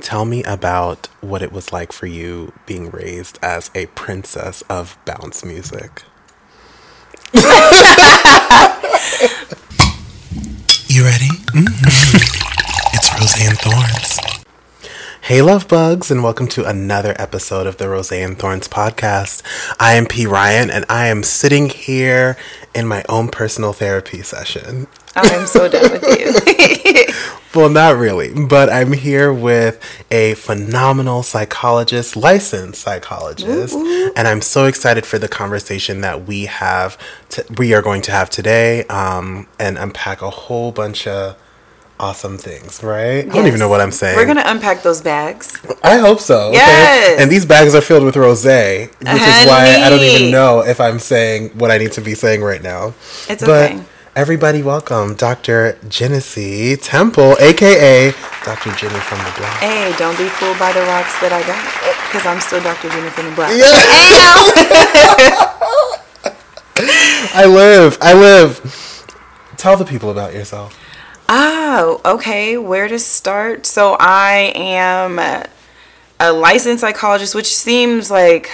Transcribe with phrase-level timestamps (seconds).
[0.00, 4.98] tell me about what it was like for you being raised as a princess of
[5.04, 6.02] bounce music.
[7.34, 7.40] you
[11.04, 11.28] ready?
[11.54, 11.86] Mm-hmm.
[12.94, 14.18] it's Roseanne Thorns.
[15.22, 19.42] Hey, love bugs, and welcome to another episode of the Roseanne Thorns podcast.
[19.80, 20.26] I am P.
[20.26, 22.36] Ryan, and I am sitting here
[22.74, 24.86] in my own personal therapy session.
[25.16, 27.06] I'm so done with you.
[27.54, 29.80] well, not really, but I'm here with
[30.10, 34.12] a phenomenal psychologist, licensed psychologist, Ooh.
[34.16, 36.98] and I'm so excited for the conversation that we have.
[37.30, 41.36] To, we are going to have today, um, and unpack a whole bunch of
[42.00, 43.24] awesome things, right?
[43.24, 43.30] Yes.
[43.30, 44.16] I don't even know what I'm saying.
[44.16, 45.58] We're gonna unpack those bags.
[45.82, 46.50] I hope so.
[46.52, 47.12] Yes.
[47.14, 47.22] Okay?
[47.22, 49.22] And these bags are filled with rosé, which Honey.
[49.22, 52.42] is why I don't even know if I'm saying what I need to be saying
[52.42, 52.94] right now.
[53.28, 53.82] It's but okay.
[54.16, 55.76] Everybody, welcome Dr.
[55.88, 58.12] Genesee Temple, aka
[58.44, 58.70] Dr.
[58.76, 59.58] Jenny from the Block.
[59.58, 61.58] Hey, don't be fooled by the rocks that I got,
[62.06, 62.90] because I'm still Dr.
[62.90, 63.50] Jenny from the Block.
[63.50, 63.74] Yeah.
[67.42, 67.98] I live.
[68.00, 68.60] I live.
[69.56, 70.78] Tell the people about yourself.
[71.28, 72.56] Oh, okay.
[72.56, 73.66] Where to start?
[73.66, 78.48] So I am a licensed psychologist, which seems like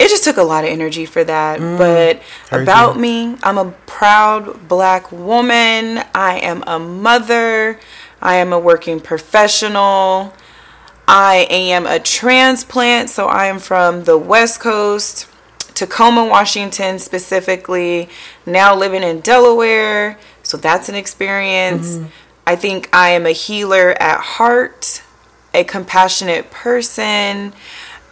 [0.00, 1.60] it just took a lot of energy for that.
[1.60, 6.02] Mm, but about me, I'm a proud black woman.
[6.14, 7.78] I am a mother.
[8.22, 10.32] I am a working professional.
[11.06, 15.28] I am a transplant, so I am from the West Coast,
[15.74, 18.08] Tacoma, Washington specifically,
[18.46, 20.18] now living in Delaware.
[20.42, 21.96] So that's an experience.
[21.96, 22.06] Mm-hmm.
[22.46, 25.02] I think I am a healer at heart,
[25.52, 27.52] a compassionate person,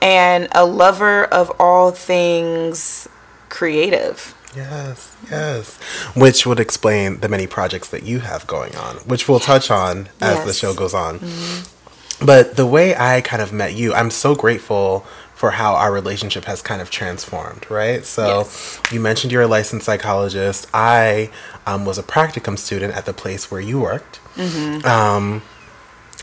[0.00, 3.08] and a lover of all things
[3.48, 4.34] creative.
[4.56, 5.76] Yes, yes.
[6.14, 10.08] Which would explain the many projects that you have going on, which we'll touch on
[10.20, 10.46] as yes.
[10.46, 11.18] the show goes on.
[11.18, 12.26] Mm-hmm.
[12.26, 16.46] But the way I kind of met you, I'm so grateful for how our relationship
[16.46, 18.04] has kind of transformed, right?
[18.04, 18.80] So yes.
[18.90, 20.66] you mentioned you're a licensed psychologist.
[20.74, 21.30] I
[21.64, 24.18] um, was a practicum student at the place where you worked.
[24.34, 24.84] Mm-hmm.
[24.84, 25.42] Um,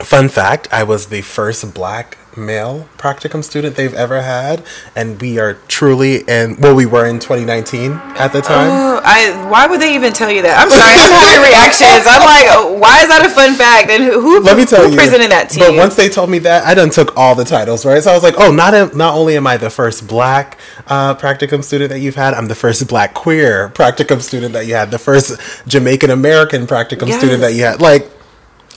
[0.03, 4.63] fun fact I was the first black male practicum student they've ever had,
[4.95, 6.57] and we are truly in.
[6.59, 8.69] Well, we were in 2019 at the time.
[8.69, 9.49] Oh, I.
[9.49, 10.59] Why would they even tell you that?
[10.59, 12.05] I'm sorry, I'm having reactions.
[12.07, 13.89] I'm like, oh, why is that a fun fact?
[13.89, 14.19] And who?
[14.19, 14.97] who Let me tell you.
[14.97, 15.77] presented that to but you?
[15.77, 18.01] once they told me that, I done took all the titles, right?
[18.03, 20.57] So I was like, oh, not a, not only am I the first black
[20.87, 24.75] uh, practicum student that you've had, I'm the first black queer practicum student that you
[24.75, 27.17] had, the first Jamaican American practicum yes.
[27.17, 28.11] student that you had, like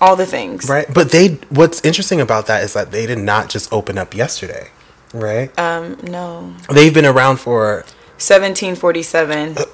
[0.00, 0.69] all the things.
[0.69, 0.86] Right.
[0.92, 4.70] But they what's interesting about that is that they did not just open up yesterday,
[5.12, 5.56] right?
[5.59, 6.54] Um no.
[6.70, 7.84] They've been around for
[8.19, 9.56] 1747.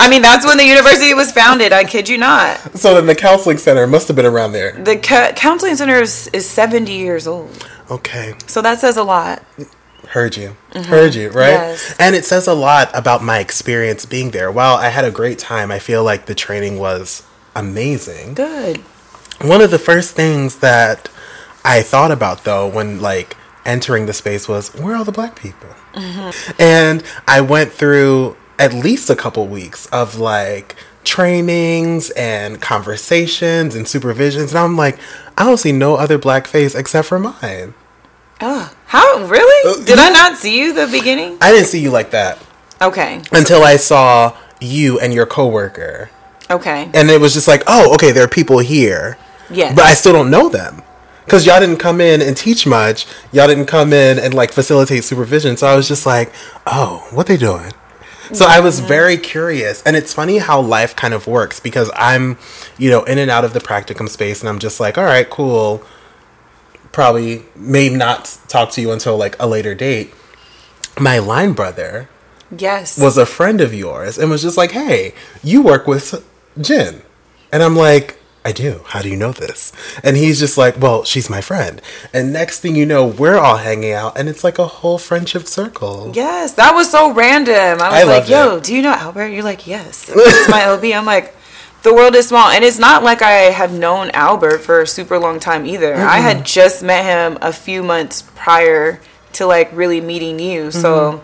[0.00, 1.74] I mean, that's when the university was founded.
[1.74, 2.56] I kid you not.
[2.78, 4.72] So then the counseling center must have been around there.
[4.72, 7.68] The ca- counseling center is, is 70 years old.
[7.90, 8.32] Okay.
[8.46, 9.44] So that says a lot.
[10.08, 10.56] Heard you.
[10.72, 10.90] Mm-hmm.
[10.90, 11.50] Heard you, right?
[11.50, 11.94] Yes.
[11.98, 14.50] And it says a lot about my experience being there.
[14.50, 17.22] While I had a great time, I feel like the training was
[17.60, 18.34] amazing.
[18.34, 18.78] Good.
[19.42, 21.08] One of the first things that
[21.64, 25.36] I thought about though when like entering the space was where are all the black
[25.36, 25.68] people?
[25.94, 26.52] Mm-hmm.
[26.60, 33.86] And I went through at least a couple weeks of like trainings and conversations and
[33.86, 34.98] supervisions and I'm like
[35.38, 37.74] I don't see no other black face except for mine.
[38.42, 39.70] Oh, how really?
[39.70, 41.36] Uh, Did I not see you the beginning?
[41.40, 42.38] I didn't see you like that.
[42.80, 43.22] Okay.
[43.32, 46.10] Until I saw you and your coworker
[46.50, 46.90] Okay.
[46.94, 49.16] And it was just like, oh, okay, there are people here.
[49.50, 49.74] Yeah.
[49.74, 50.82] But I still don't know them.
[51.24, 53.06] Because y'all didn't come in and teach much.
[53.30, 55.56] Y'all didn't come in and like facilitate supervision.
[55.56, 56.32] So I was just like,
[56.66, 57.72] oh, what they doing?
[58.32, 59.82] So I was very curious.
[59.84, 62.36] And it's funny how life kind of works because I'm,
[62.78, 65.28] you know, in and out of the practicum space and I'm just like, all right,
[65.28, 65.84] cool.
[66.92, 70.12] Probably may not talk to you until like a later date.
[70.98, 72.08] My line brother
[72.56, 76.24] yes was a friend of yours and was just like, "Hey, you work with
[76.60, 77.02] Jen.
[77.52, 78.80] And I'm like, I do.
[78.86, 79.72] How do you know this?
[80.02, 81.82] And he's just like, well, she's my friend.
[82.14, 85.46] And next thing you know, we're all hanging out, and it's like a whole friendship
[85.46, 86.12] circle.
[86.14, 87.80] Yes, that was so random.
[87.80, 88.64] I was I like, yo, it.
[88.64, 89.28] do you know Albert?
[89.28, 90.10] You're like, yes.
[90.14, 90.84] It's my OB.
[90.84, 91.34] I'm like,
[91.82, 92.48] the world is small.
[92.48, 95.94] And it's not like I have known Albert for a super long time either.
[95.94, 96.08] Mm-hmm.
[96.08, 99.00] I had just met him a few months prior
[99.34, 100.68] to like really meeting you.
[100.68, 100.80] Mm-hmm.
[100.80, 101.22] So,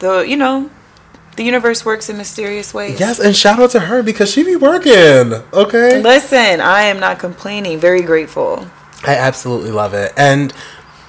[0.00, 0.70] the, you know,
[1.36, 2.98] the universe works in mysterious ways.
[2.98, 5.34] Yes, and shout out to her because she be working.
[5.52, 6.02] Okay.
[6.02, 7.78] Listen, I am not complaining.
[7.78, 8.66] Very grateful.
[9.04, 10.12] I absolutely love it.
[10.16, 10.52] And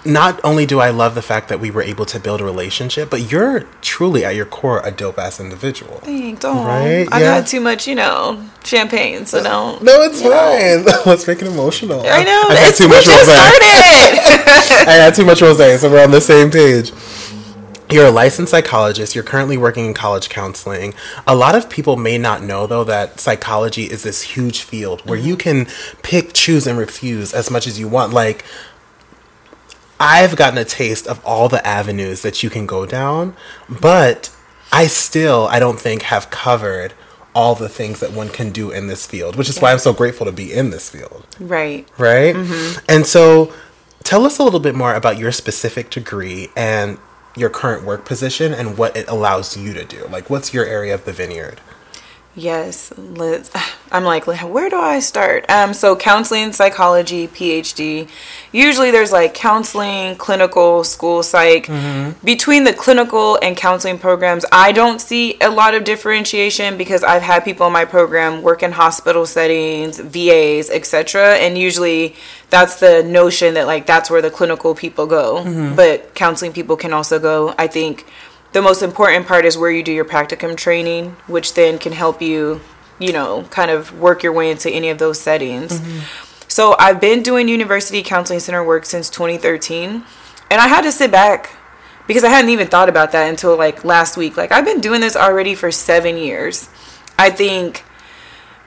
[0.07, 3.09] not only do I love the fact that we were able to build a relationship,
[3.09, 5.97] but you're truly at your core a dope ass individual.
[5.97, 6.43] Thanks.
[6.45, 7.07] Oh, right?
[7.11, 7.39] I yeah.
[7.39, 9.83] got too much, you know, champagne, so don't.
[9.83, 10.85] No, it's fine.
[10.85, 11.01] Know.
[11.05, 12.01] Let's make it emotional.
[12.01, 12.43] I know.
[12.49, 14.87] I, it's, too much just started.
[14.89, 16.91] I had too much rosé, so we're on the same page.
[17.89, 19.15] You're a licensed psychologist.
[19.15, 20.93] You're currently working in college counseling.
[21.25, 25.17] A lot of people may not know, though, that psychology is this huge field where
[25.17, 25.27] mm-hmm.
[25.27, 25.67] you can
[26.03, 28.11] pick, choose, and refuse as much as you want.
[28.11, 28.43] Like,
[29.99, 33.35] I've gotten a taste of all the avenues that you can go down,
[33.69, 34.35] but
[34.71, 36.93] I still, I don't think, have covered
[37.33, 39.63] all the things that one can do in this field, which is yeah.
[39.63, 41.25] why I'm so grateful to be in this field.
[41.39, 41.87] Right.
[41.97, 42.35] Right?
[42.35, 42.85] Mm-hmm.
[42.89, 43.53] And so,
[44.03, 46.97] tell us a little bit more about your specific degree and
[47.37, 50.05] your current work position and what it allows you to do.
[50.07, 51.61] Like, what's your area of the vineyard?
[52.37, 53.49] Yes, Liz.
[53.91, 55.49] I'm like, where do I start?
[55.49, 58.09] Um, so counseling, psychology, PhD.
[58.51, 61.67] Usually there's like counseling, clinical, school psych.
[61.67, 62.25] Mm-hmm.
[62.25, 67.21] Between the clinical and counseling programs, I don't see a lot of differentiation because I've
[67.21, 71.37] had people in my program work in hospital settings, VAs, etc.
[71.37, 72.13] And usually
[72.49, 75.43] that's the notion that like that's where the clinical people go.
[75.45, 75.75] Mm-hmm.
[75.75, 77.55] But counseling people can also go.
[77.57, 78.05] I think
[78.53, 82.21] the most important part is where you do your practicum training, which then can help
[82.21, 82.61] you,
[82.99, 85.79] you know, kind of work your way into any of those settings.
[85.79, 86.47] Mm-hmm.
[86.47, 90.03] So I've been doing university counseling center work since 2013,
[90.49, 91.51] and I had to sit back
[92.07, 94.37] because I hadn't even thought about that until like last week.
[94.37, 96.69] Like I've been doing this already for 7 years.
[97.19, 97.83] I think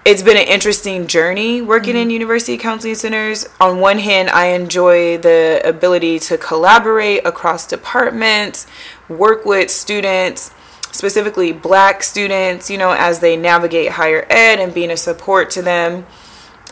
[0.04, 2.02] it's been an interesting journey working mm-hmm.
[2.02, 3.46] in university counseling centers.
[3.60, 8.66] On one hand, I enjoy the ability to collaborate across departments,
[9.08, 10.52] work with students,
[10.90, 15.62] specifically black students, you know, as they navigate higher ed and being a support to
[15.62, 16.06] them.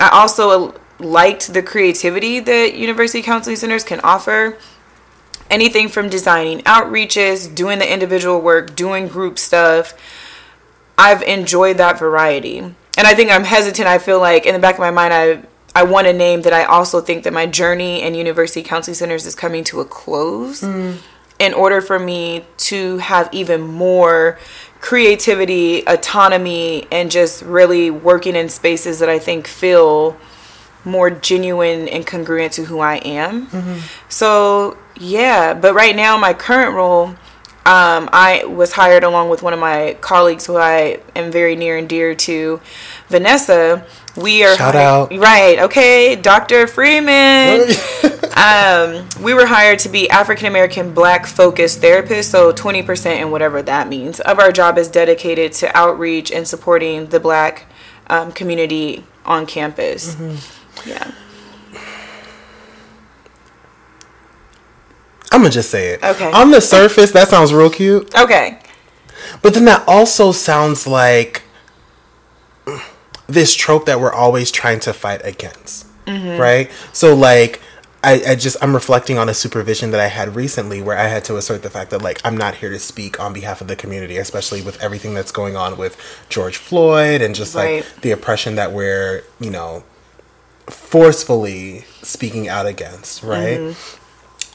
[0.01, 4.57] I also liked the creativity that university counseling centers can offer.
[5.51, 9.95] Anything from designing outreaches, doing the individual work, doing group stuff.
[10.97, 13.89] I've enjoyed that variety and I think I'm hesitant.
[13.89, 15.43] I feel like in the back of my mind, I
[15.75, 19.25] I want a name that I also think that my journey in university counseling centers
[19.25, 20.61] is coming to a close.
[20.61, 20.99] Mm.
[21.39, 24.41] In order for me to have even more
[24.81, 30.17] creativity, autonomy, and just really working in spaces that I think feel
[30.85, 33.47] more genuine and congruent to who I am.
[33.47, 33.79] Mm-hmm.
[34.09, 37.15] So, yeah, but right now, my current role
[37.69, 41.76] um, I was hired along with one of my colleagues who I am very near
[41.76, 42.62] and dear to,
[43.09, 43.85] Vanessa.
[44.17, 45.59] We are shout hired, out right.
[45.59, 46.67] Okay, Dr.
[46.67, 47.61] Freeman.
[48.38, 53.31] um, we were hired to be African American Black focused therapists, so twenty percent and
[53.31, 57.67] whatever that means of our job is dedicated to outreach and supporting the Black
[58.06, 60.15] um, community on campus.
[60.15, 60.88] Mm-hmm.
[60.88, 61.12] Yeah.
[65.31, 66.03] I'm gonna just say it.
[66.03, 66.31] Okay.
[66.33, 68.15] On the surface, that sounds real cute.
[68.19, 68.59] Okay.
[69.43, 71.43] But then that also sounds like
[73.27, 75.87] this trope that we're always trying to fight against.
[76.07, 76.41] Mm-hmm.
[76.41, 76.71] Right?
[76.93, 77.61] So like
[78.03, 81.25] I, I just I'm reflecting on a supervision that I had recently where I had
[81.25, 83.77] to assert the fact that like I'm not here to speak on behalf of the
[83.77, 85.97] community, especially with everything that's going on with
[86.29, 87.85] George Floyd and just right.
[87.85, 89.85] like the oppression that we're, you know,
[90.69, 93.59] forcefully speaking out against, right?
[93.59, 94.05] Mm-hmm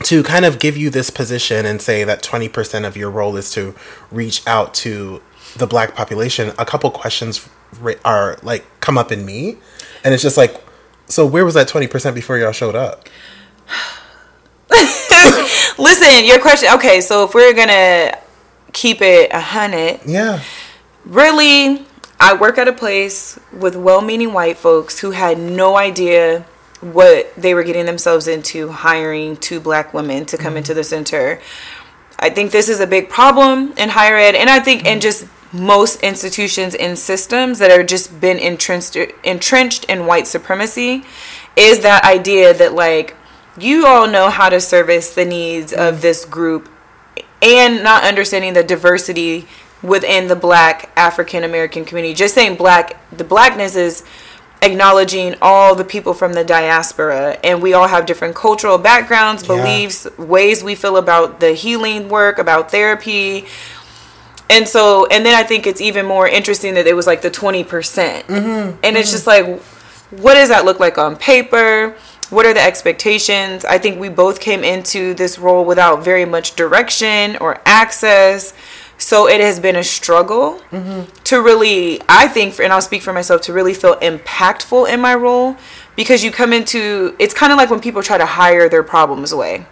[0.06, 3.52] to kind of give you this position and say that 20% of your role is
[3.52, 3.76] to
[4.12, 5.22] reach out to
[5.56, 7.48] the black population a couple questions
[8.04, 9.58] are like come up in me.
[10.04, 10.62] And it's just like
[11.08, 13.08] so where was that 20% before y'all showed up?
[15.78, 18.18] Listen your question okay so if we're gonna
[18.74, 20.00] keep it a hundred.
[20.06, 20.42] Yeah.
[21.06, 21.86] Really
[22.20, 26.46] i work at a place with well-meaning white folks who had no idea
[26.84, 30.58] what they were getting themselves into hiring two black women to come mm-hmm.
[30.58, 31.40] into the center.
[32.20, 34.94] I think this is a big problem in higher ed, and I think mm-hmm.
[34.94, 41.04] in just most institutions and systems that are just been entrenched entrenched in white supremacy
[41.56, 43.16] is that idea that like
[43.60, 46.70] you all know how to service the needs of this group
[47.42, 49.48] and not understanding the diversity
[49.84, 52.16] within the black African American community.
[52.16, 54.04] Just saying black the blackness is
[54.64, 60.08] acknowledging all the people from the diaspora and we all have different cultural backgrounds beliefs
[60.18, 60.26] yeah.
[60.26, 63.46] ways we feel about the healing work about therapy
[64.50, 67.30] and so and then i think it's even more interesting that it was like the
[67.30, 68.30] 20% mm-hmm.
[68.30, 68.96] and mm-hmm.
[68.96, 69.60] it's just like
[70.12, 71.96] what does that look like on paper
[72.30, 76.56] what are the expectations i think we both came into this role without very much
[76.56, 78.54] direction or access
[78.98, 81.12] so it has been a struggle mm-hmm.
[81.26, 85.16] to really, I think, and I'll speak for myself, to really feel impactful in my
[85.16, 85.58] role
[85.96, 89.32] because you come into, it's kind of like when people try to hire their problems
[89.32, 89.66] away.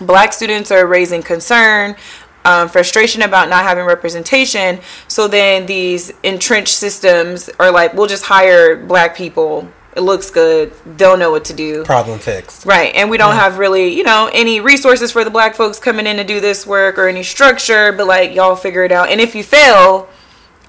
[0.00, 1.96] black students are raising concern
[2.44, 8.24] um, frustration about not having representation so then these entrenched systems are like we'll just
[8.24, 13.10] hire black people it looks good they'll know what to do problem fixed right and
[13.10, 13.40] we don't yeah.
[13.40, 16.66] have really you know any resources for the black folks coming in to do this
[16.66, 20.08] work or any structure but like y'all figure it out and if you fail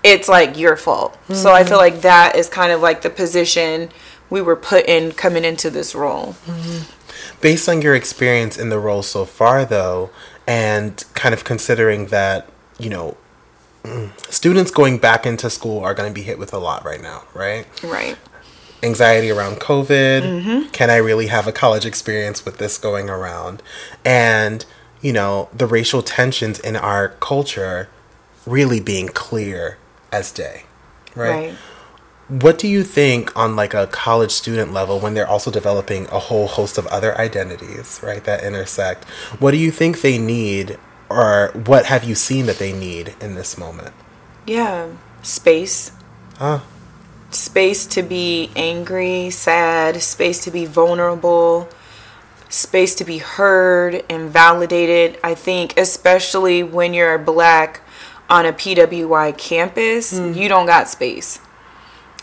[0.04, 1.34] it's like your fault mm-hmm.
[1.34, 3.90] so i feel like that is kind of like the position
[4.30, 6.92] we were put in coming into this role mm-hmm.
[7.42, 10.10] Based on your experience in the role so far, though,
[10.48, 12.48] and kind of considering that,
[12.80, 13.18] you know,
[14.30, 17.24] students going back into school are going to be hit with a lot right now,
[17.34, 17.68] right?
[17.84, 18.18] Right.
[18.86, 20.22] Anxiety around COVID.
[20.22, 20.70] Mm-hmm.
[20.70, 23.62] Can I really have a college experience with this going around?
[24.06, 24.66] And,
[25.02, 27.90] you know, the racial tensions in our culture
[28.46, 29.78] really being clear
[30.12, 30.64] as day,
[31.16, 31.50] right?
[31.50, 31.56] right.
[32.28, 36.20] What do you think on like a college student level when they're also developing a
[36.20, 39.04] whole host of other identities, right, that intersect?
[39.40, 43.36] What do you think they need or what have you seen that they need in
[43.36, 43.94] this moment?
[44.46, 44.90] Yeah,
[45.22, 45.92] space.
[46.38, 46.62] Huh.
[47.36, 51.70] Space to be angry, sad, space to be vulnerable,
[52.50, 55.20] space to be heard and validated.
[55.24, 57.82] I think especially when you're black
[58.30, 60.36] on a PWI campus, mm.
[60.36, 61.40] you don't got space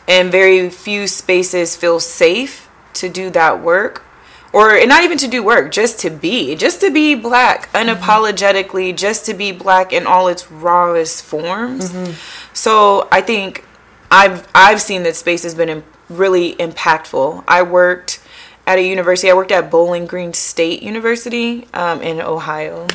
[0.08, 4.04] and very few spaces feel safe to do that work
[4.52, 8.96] or not even to do work just to be just to be black unapologetically mm-hmm.
[8.96, 12.12] just to be black in all its rawest forms mm-hmm.
[12.52, 13.64] so i think
[14.12, 18.20] i've i've seen that space has been really impactful i worked
[18.66, 22.86] at a university i worked at bowling green state university um, in ohio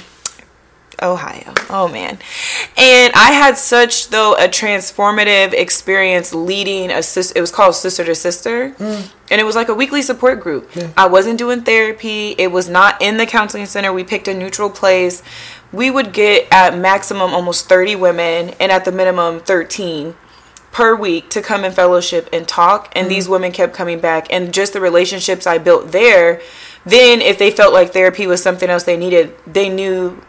[1.02, 1.54] Ohio.
[1.70, 2.18] Oh man.
[2.76, 8.04] And I had such though a transformative experience leading a sis it was called Sister
[8.06, 8.72] to Sister.
[8.72, 9.12] Mm.
[9.30, 10.70] And it was like a weekly support group.
[10.76, 10.92] Yeah.
[10.98, 12.36] I wasn't doing therapy.
[12.38, 13.94] It was not in the counseling center.
[13.94, 15.22] We picked a neutral place.
[15.72, 20.16] We would get at maximum almost 30 women and at the minimum 13
[20.78, 23.10] per week to come in fellowship and talk and mm.
[23.10, 26.40] these women kept coming back and just the relationships I built there
[26.86, 30.22] then if they felt like therapy was something else they needed they knew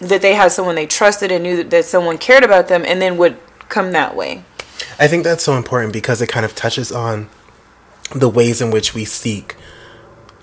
[0.00, 3.16] that they had someone they trusted and knew that someone cared about them and then
[3.16, 3.38] would
[3.70, 4.44] come that way.
[4.98, 7.30] I think that's so important because it kind of touches on
[8.14, 9.54] the ways in which we seek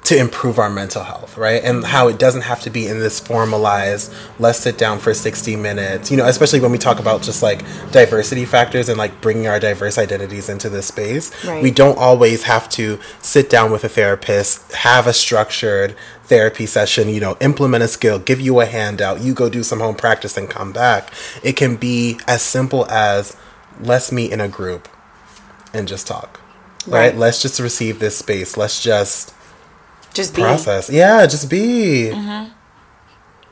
[0.08, 1.62] to improve our mental health, right?
[1.62, 5.58] And how it doesn't have to be in this formalized, let's sit down for 60
[5.58, 7.60] minutes, you know, especially when we talk about just like
[7.92, 11.32] diversity factors and like bringing our diverse identities into this space.
[11.44, 11.62] Right.
[11.62, 17.10] We don't always have to sit down with a therapist, have a structured therapy session,
[17.10, 20.38] you know, implement a skill, give you a handout, you go do some home practice
[20.38, 21.12] and come back.
[21.44, 23.36] It can be as simple as
[23.82, 24.88] let's meet in a group
[25.74, 26.40] and just talk.
[26.88, 27.12] Right?
[27.12, 27.18] right?
[27.18, 28.56] Let's just receive this space.
[28.56, 29.34] Let's just
[30.14, 30.42] just be.
[30.42, 30.90] Process.
[30.90, 32.10] Yeah, just be.
[32.12, 32.54] Mm-hmm.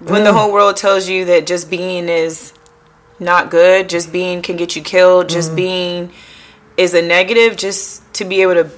[0.08, 0.26] When mm.
[0.26, 2.54] the whole world tells you that just being is
[3.20, 5.56] not good, just being can get you killed, just mm.
[5.56, 6.12] being
[6.78, 8.70] is a negative, just to be able to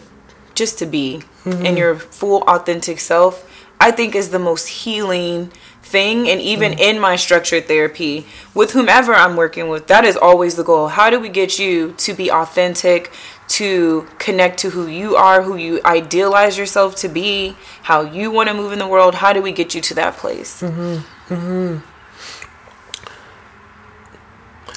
[0.53, 1.65] just to be mm-hmm.
[1.65, 3.47] in your full authentic self,
[3.79, 5.51] I think is the most healing
[5.87, 6.79] thing and even mm.
[6.79, 11.09] in my structured therapy with whomever I'm working with that is always the goal how
[11.09, 13.09] do we get you to be authentic
[13.47, 18.49] to connect to who you are, who you idealize yourself to be, how you want
[18.49, 19.15] to move in the world.
[19.15, 20.61] How do we get you to that place?
[20.61, 21.33] Mm-hmm.
[21.33, 21.77] Mm-hmm.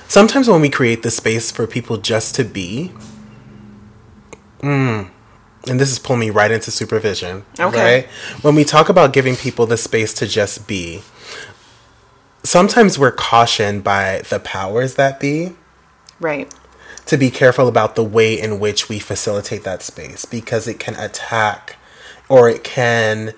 [0.08, 2.92] Sometimes when we create the space for people just to be,
[4.60, 5.08] mm,
[5.68, 7.44] and this is pulling me right into supervision.
[7.58, 8.00] Okay.
[8.02, 8.06] Right?
[8.42, 11.02] When we talk about giving people the space to just be,
[12.42, 15.54] sometimes we're cautioned by the powers that be.
[16.18, 16.52] Right
[17.10, 20.94] to be careful about the way in which we facilitate that space because it can
[20.94, 21.76] attack
[22.28, 23.34] or it can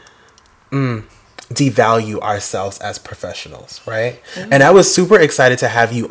[0.70, 1.02] mm,
[1.48, 4.20] devalue ourselves as professionals, right?
[4.34, 4.52] Mm-hmm.
[4.52, 6.10] And I was super excited to have you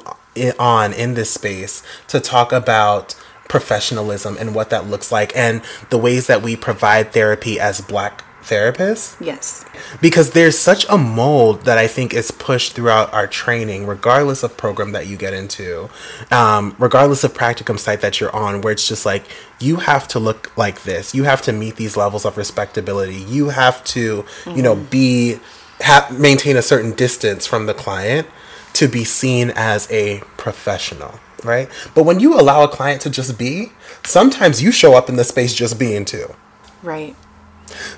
[0.58, 3.14] on in this space to talk about
[3.48, 8.24] professionalism and what that looks like and the ways that we provide therapy as black
[8.42, 9.16] therapists.
[9.24, 9.66] Yes.
[10.02, 14.58] Because there's such a mold that I think is pushed throughout our training, regardless of
[14.58, 15.90] program that you get into,
[16.32, 19.26] um, regardless of practicum site that you're on, where it's just like,
[19.60, 21.14] you have to look like this.
[21.14, 23.16] You have to meet these levels of respectability.
[23.16, 24.58] You have to, mm-hmm.
[24.58, 25.40] you know, be,
[25.82, 28.28] ha- maintain a certain distance from the client
[28.74, 31.20] to be seen as a professional.
[31.44, 31.70] Right.
[31.96, 33.72] But when you allow a client to just be,
[34.06, 36.36] sometimes you show up in the space just being too.
[36.84, 37.16] Right.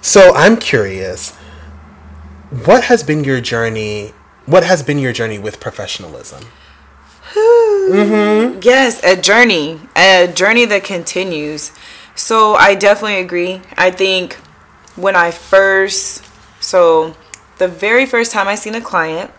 [0.01, 1.35] So I'm curious,
[2.65, 4.13] what has been your journey?
[4.45, 6.43] What has been your journey with professionalism?
[7.33, 8.59] mm-hmm.
[8.61, 11.71] Yes, a journey, a journey that continues.
[12.15, 13.61] So I definitely agree.
[13.77, 14.35] I think
[14.95, 16.23] when I first,
[16.59, 17.15] so
[17.57, 19.31] the very first time I seen a client,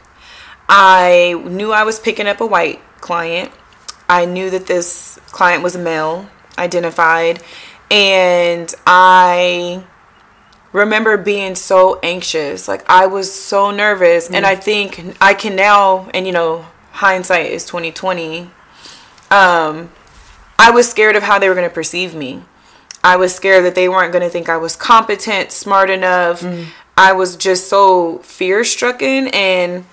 [0.68, 3.52] I knew I was picking up a white client.
[4.08, 7.42] I knew that this client was male identified,
[7.90, 9.84] and I
[10.74, 12.68] remember being so anxious.
[12.68, 14.34] Like I was so nervous, mm.
[14.34, 18.50] and I think I can now, and you know, hindsight is twenty twenty.
[19.30, 19.90] Um,
[20.58, 22.42] I was scared of how they were going to perceive me.
[23.02, 26.40] I was scared that they weren't going to think I was competent, smart enough.
[26.40, 26.66] Mm.
[26.96, 29.84] I was just so fear stricken and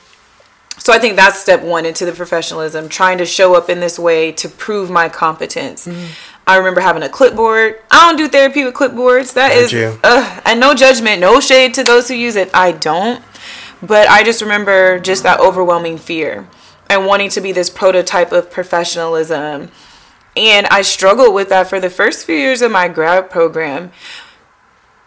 [0.77, 3.99] so I think that's step one into the professionalism, trying to show up in this
[3.99, 5.85] way to prove my competence.
[5.85, 6.05] Mm-hmm.
[6.47, 7.79] I remember having a clipboard.
[7.89, 9.33] I don't do therapy with clipboards.
[9.33, 12.49] That is, uh, and no judgment, no shade to those who use it.
[12.53, 13.23] I don't,
[13.81, 16.47] but I just remember just that overwhelming fear
[16.89, 19.71] and wanting to be this prototype of professionalism.
[20.35, 23.91] And I struggled with that for the first few years of my grad program.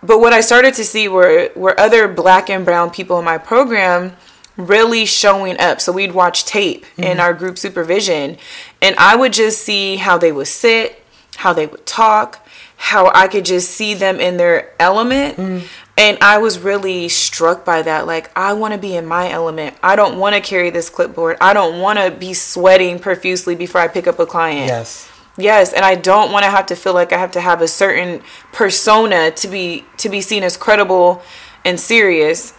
[0.03, 3.39] But what I started to see were were other black and brown people in my
[3.39, 4.17] program
[4.57, 5.81] really showing up.
[5.81, 7.05] So we'd watch tape mm-hmm.
[7.05, 8.37] in our group supervision,
[8.81, 11.04] and I would just see how they would sit,
[11.37, 15.37] how they would talk, how I could just see them in their element.
[15.37, 15.67] Mm-hmm.
[15.97, 18.07] And I was really struck by that.
[18.07, 19.77] Like, I want to be in my element.
[19.83, 21.37] I don't want to carry this clipboard.
[21.41, 24.67] I don't want to be sweating profusely before I pick up a client.
[24.67, 25.09] Yes.
[25.37, 27.67] Yes, and I don't want to have to feel like I have to have a
[27.67, 28.23] certain
[28.53, 31.23] persona to be to be seen as credible
[31.65, 32.53] and serious.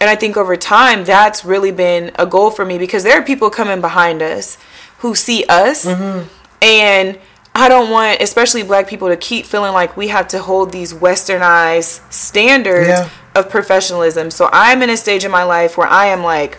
[0.00, 3.24] And I think over time, that's really been a goal for me because there are
[3.24, 4.56] people coming behind us
[4.98, 5.84] who see us.
[5.84, 6.28] Mm-hmm.
[6.62, 7.18] And
[7.54, 10.94] I don't want, especially black people, to keep feeling like we have to hold these
[10.94, 13.10] westernized standards yeah.
[13.34, 14.30] of professionalism.
[14.30, 16.58] So I'm in a stage in my life where I am like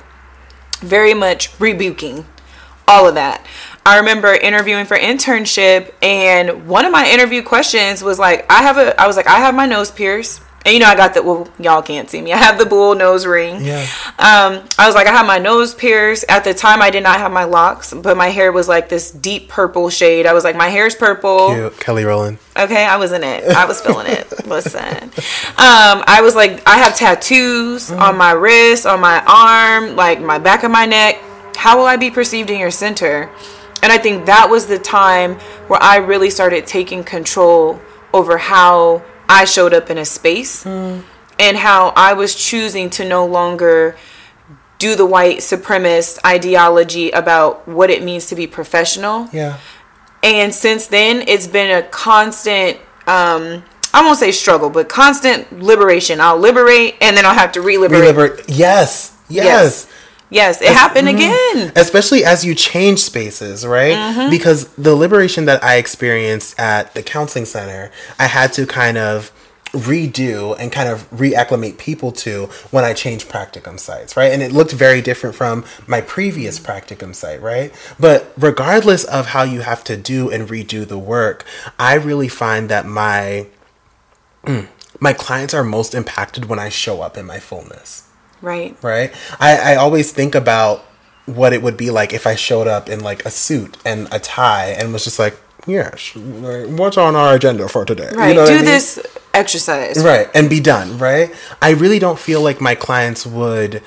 [0.79, 2.25] very much rebuking
[2.87, 3.45] all of that.
[3.85, 8.77] I remember interviewing for internship and one of my interview questions was like I have
[8.77, 11.21] a I was like I have my nose pierced and you know, I got the
[11.21, 12.31] well, y'all can't see me.
[12.31, 13.63] I have the bull nose ring.
[13.63, 13.81] Yeah.
[14.17, 16.23] Um, I was like, I have my nose pierced.
[16.29, 19.11] At the time, I did not have my locks, but my hair was like this
[19.11, 20.25] deep purple shade.
[20.25, 21.53] I was like, my hair's purple.
[21.53, 21.79] Cute.
[21.79, 22.37] Kelly Rowland.
[22.57, 23.43] Okay, I was in it.
[23.43, 24.45] I was feeling it.
[24.47, 27.99] Listen, um, I was like, I have tattoos mm.
[27.99, 31.19] on my wrist, on my arm, like my back of my neck.
[31.55, 33.29] How will I be perceived in your center?
[33.81, 35.35] And I think that was the time
[35.67, 37.81] where I really started taking control
[38.13, 41.03] over how I showed up in a space mm.
[41.39, 43.95] and how I was choosing to no longer
[44.77, 49.27] do the white supremacist ideology about what it means to be professional.
[49.33, 49.57] Yeah.
[50.21, 56.21] And since then, it's been a constant, um, I won't say struggle, but constant liberation.
[56.21, 58.01] I'll liberate and then I'll have to re-liberate.
[58.01, 58.49] Re-liberate.
[58.49, 59.17] Yes.
[59.29, 59.45] Yes.
[59.45, 59.87] yes.
[60.33, 61.57] Yes, it happened mm-hmm.
[61.57, 61.71] again.
[61.75, 63.93] Especially as you change spaces, right?
[63.93, 64.29] Mm-hmm.
[64.29, 69.31] Because the liberation that I experienced at the counseling center, I had to kind of
[69.73, 74.31] redo and kind of reacclimate people to when I changed practicum sites, right?
[74.31, 77.73] And it looked very different from my previous practicum site, right?
[77.99, 81.43] But regardless of how you have to do and redo the work,
[81.79, 83.47] I really find that my
[84.99, 88.07] my clients are most impacted when I show up in my fullness.
[88.43, 88.77] Right.
[88.83, 89.13] Right.
[89.39, 90.79] I, I always think about
[91.25, 94.19] what it would be like if I showed up in like a suit and a
[94.19, 98.09] tie and was just like, yes, what's on our agenda for today?
[98.13, 98.29] Right.
[98.29, 98.65] You know Do I mean?
[98.65, 98.99] this
[99.33, 100.03] exercise.
[100.03, 100.27] Right.
[100.35, 100.97] And be done.
[100.97, 101.33] Right.
[101.61, 103.81] I really don't feel like my clients would,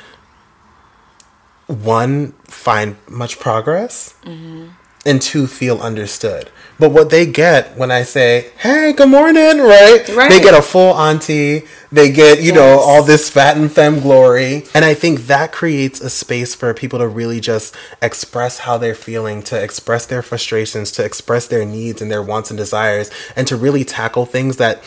[1.66, 4.14] one, find much progress.
[4.24, 4.68] Mm-hmm
[5.06, 6.50] and two feel understood.
[6.78, 10.06] But what they get when I say, "Hey, good morning," right?
[10.08, 10.30] right.
[10.30, 11.62] They get a full auntie.
[11.90, 12.54] They get, you yes.
[12.54, 14.64] know, all this fat and femme glory.
[14.74, 18.94] And I think that creates a space for people to really just express how they're
[18.94, 23.46] feeling, to express their frustrations, to express their needs and their wants and desires, and
[23.46, 24.82] to really tackle things that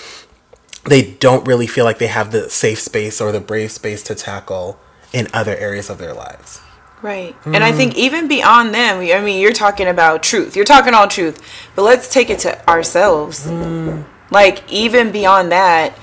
[0.86, 4.16] they don't really feel like they have the safe space or the brave space to
[4.16, 4.80] tackle
[5.12, 6.62] in other areas of their lives.
[7.02, 7.42] Right.
[7.44, 7.56] Mm.
[7.56, 10.56] And I think even beyond them, I mean, you're talking about truth.
[10.56, 11.42] You're talking all truth.
[11.76, 13.48] But let's take it to ourselves.
[13.48, 14.06] Mm.
[14.32, 15.98] Like, even beyond that,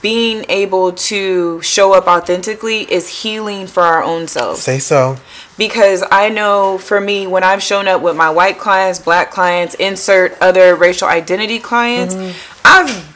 [0.00, 4.62] being able to show up authentically is healing for our own selves.
[4.62, 5.16] Say so.
[5.56, 9.74] Because I know for me, when I've shown up with my white clients, black clients,
[9.74, 12.36] insert other racial identity clients, mm-hmm.
[12.64, 13.14] I've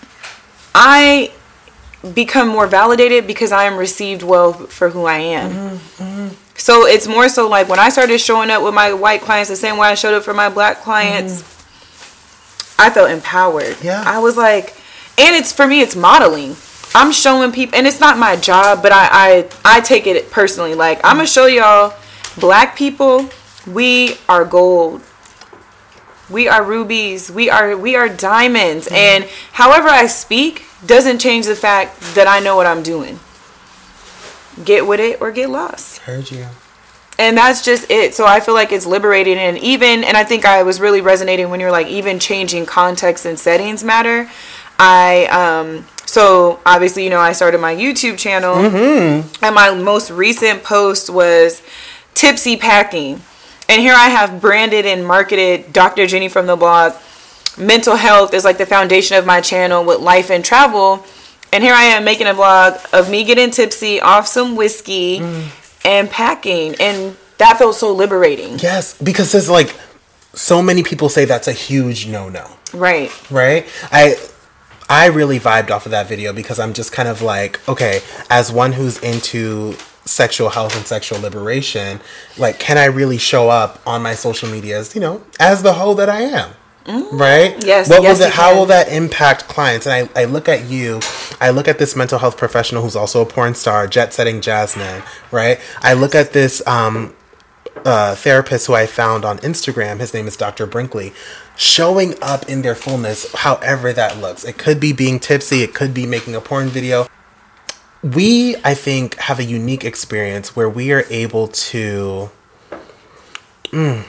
[0.74, 1.32] I
[2.14, 5.50] become more validated because I am received well for who I am.
[5.50, 6.47] Mm-hmm.
[6.58, 6.82] Mm-hmm.
[6.82, 9.56] So it's more so like when I started showing up with my white clients the
[9.56, 12.80] same way I showed up for my black clients, mm.
[12.80, 13.76] I felt empowered.
[13.82, 14.02] Yeah.
[14.04, 14.76] I was like,
[15.18, 16.56] and it's for me, it's modeling.
[16.94, 20.74] I'm showing people, and it's not my job, but I I, I take it personally.
[20.74, 21.94] Like I'm gonna show y'all,
[22.40, 23.28] black people,
[23.66, 25.02] we are gold.
[26.30, 27.30] We are rubies.
[27.30, 28.88] We are we are diamonds.
[28.88, 28.96] Mm.
[28.96, 33.18] And however I speak doesn't change the fact that I know what I'm doing
[34.64, 35.98] get with it or get lost.
[35.98, 36.46] Heard you.
[37.18, 38.14] And that's just it.
[38.14, 41.50] So I feel like it's liberating and even and I think I was really resonating
[41.50, 44.30] when you're like even changing context and settings matter.
[44.78, 49.44] I um so obviously you know I started my YouTube channel mm-hmm.
[49.44, 51.60] and my most recent post was
[52.14, 53.20] tipsy packing.
[53.68, 56.06] And here I have branded and marketed Dr.
[56.06, 57.02] Jenny from the Block.
[57.58, 61.04] Mental health is like the foundation of my channel with life and travel.
[61.52, 65.48] And here I am making a vlog of me getting tipsy off some whiskey mm.
[65.84, 66.74] and packing.
[66.80, 68.58] And that felt so liberating.
[68.58, 69.74] Yes, because there's like
[70.34, 72.48] so many people say that's a huge no no.
[72.72, 73.10] Right.
[73.30, 73.66] Right?
[73.90, 74.16] I
[74.88, 78.50] I really vibed off of that video because I'm just kind of like, okay, as
[78.50, 82.00] one who's into sexual health and sexual liberation,
[82.38, 85.94] like, can I really show up on my social medias, you know, as the hoe
[85.94, 86.52] that I am?
[86.88, 87.16] Mm-hmm.
[87.16, 87.64] Right?
[87.64, 87.88] Yes.
[87.88, 89.86] What yes, will that, how will that impact clients?
[89.86, 91.00] And I, I look at you,
[91.40, 95.02] I look at this mental health professional who's also a porn star, jet setting Jasmine,
[95.30, 95.60] right?
[95.82, 97.14] I look at this um,
[97.84, 100.00] uh, therapist who I found on Instagram.
[100.00, 100.66] His name is Dr.
[100.66, 101.12] Brinkley.
[101.56, 104.44] Showing up in their fullness, however that looks.
[104.44, 107.06] It could be being tipsy, it could be making a porn video
[108.02, 112.30] we i think have a unique experience where we are able to
[113.66, 114.04] mm,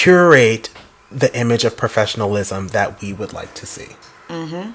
[0.00, 0.70] curate
[1.10, 3.88] the image of professionalism that we would like to see
[4.28, 4.70] mm-hmm.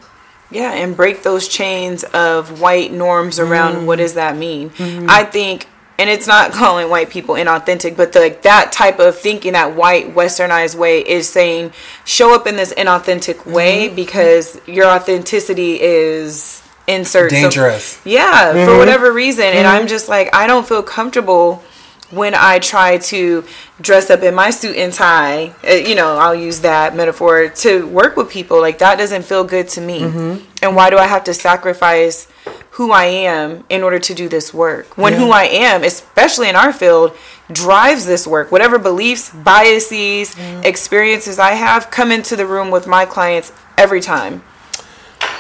[0.52, 3.86] yeah and break those chains of white norms around mm.
[3.86, 5.08] what does that mean mm-hmm.
[5.10, 9.18] i think and it's not calling white people inauthentic but the, like that type of
[9.18, 11.72] thinking that white westernized way is saying
[12.04, 13.96] show up in this inauthentic way mm-hmm.
[13.96, 17.86] because your authenticity is insert dangerous.
[17.86, 18.66] Some, yeah, mm-hmm.
[18.70, 19.58] for whatever reason, mm-hmm.
[19.58, 21.64] and I'm just like I don't feel comfortable
[22.12, 23.44] when I try to
[23.82, 25.54] dress up in my suit and tie.
[25.68, 28.60] Uh, you know, I'll use that metaphor to work with people.
[28.62, 30.02] Like that doesn't feel good to me.
[30.02, 30.46] Mm-hmm.
[30.64, 32.28] And why do I have to sacrifice?
[32.72, 34.98] who I am in order to do this work.
[34.98, 35.20] When yeah.
[35.20, 37.16] who I am, especially in our field,
[37.50, 38.52] drives this work.
[38.52, 40.62] Whatever beliefs, biases, yeah.
[40.66, 44.44] experiences I have come into the room with my clients every time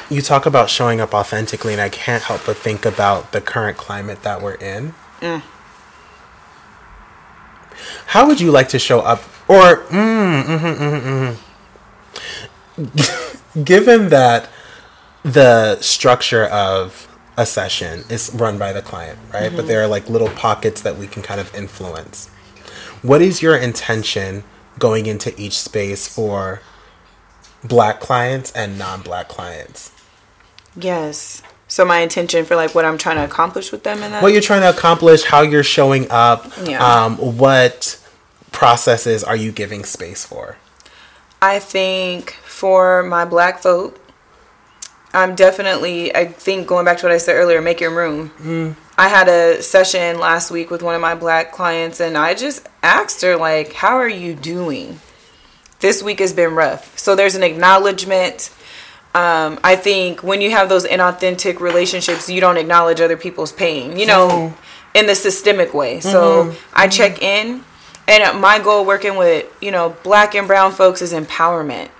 [0.09, 3.77] you talk about showing up authentically, and I can't help but think about the current
[3.77, 4.93] climate that we're in.
[5.21, 5.41] Mm.
[8.07, 9.23] How would you like to show up?
[9.47, 11.35] Or, mm, mm-hmm,
[12.77, 13.63] mm-hmm.
[13.63, 14.49] given that
[15.23, 19.43] the structure of a session is run by the client, right?
[19.43, 19.55] Mm-hmm.
[19.55, 22.27] But there are like little pockets that we can kind of influence.
[23.01, 24.43] What is your intention
[24.79, 26.61] going into each space for
[27.63, 29.91] black clients and non black clients?
[30.75, 31.41] Yes.
[31.75, 34.23] So my intention for like what I'm trying to accomplish with them and that.
[34.23, 36.79] What you're trying to accomplish, how you're showing up, yeah.
[36.81, 38.01] um, what
[38.53, 40.55] processes are you giving space for?
[41.41, 43.99] I think for my black folk,
[45.13, 48.31] I'm definitely I think going back to what I said earlier, make your room.
[48.39, 48.77] Mm.
[48.97, 52.65] I had a session last week with one of my black clients and I just
[52.83, 55.01] asked her like, "How are you doing?"
[55.81, 56.97] This week has been rough.
[56.97, 58.49] So there's an acknowledgement
[59.15, 63.97] um, I think when you have those inauthentic relationships, you don't acknowledge other people's pain,
[63.97, 64.97] you know, mm-hmm.
[64.97, 66.01] in the systemic way.
[66.01, 66.69] So mm-hmm.
[66.73, 67.63] I check in,
[68.09, 71.91] and my goal working with, you know, black and brown folks is empowerment.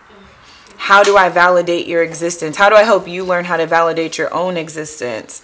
[0.75, 2.57] How do I validate your existence?
[2.57, 5.41] How do I help you learn how to validate your own existence?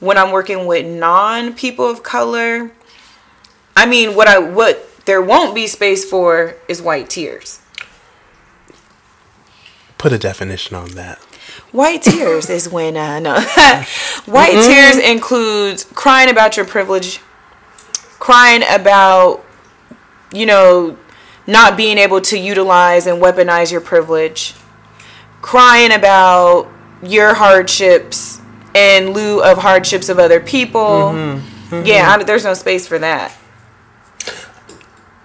[0.00, 2.70] When I'm working with non people of color,
[3.74, 7.62] I mean, what I what there won't be space for is white tears
[9.98, 11.18] Put a definition on that.
[11.72, 13.34] White tears is when uh no
[14.26, 14.68] white mm-hmm.
[14.68, 17.20] tears includes crying about your privilege,
[18.18, 19.44] crying about
[20.32, 20.96] you know
[21.46, 24.54] not being able to utilize and weaponize your privilege,
[25.42, 26.70] crying about
[27.02, 28.40] your hardships
[28.74, 30.80] in lieu of hardships of other people.
[30.80, 31.74] Mm-hmm.
[31.74, 31.86] Mm-hmm.
[31.86, 33.36] Yeah, I, there's no space for that.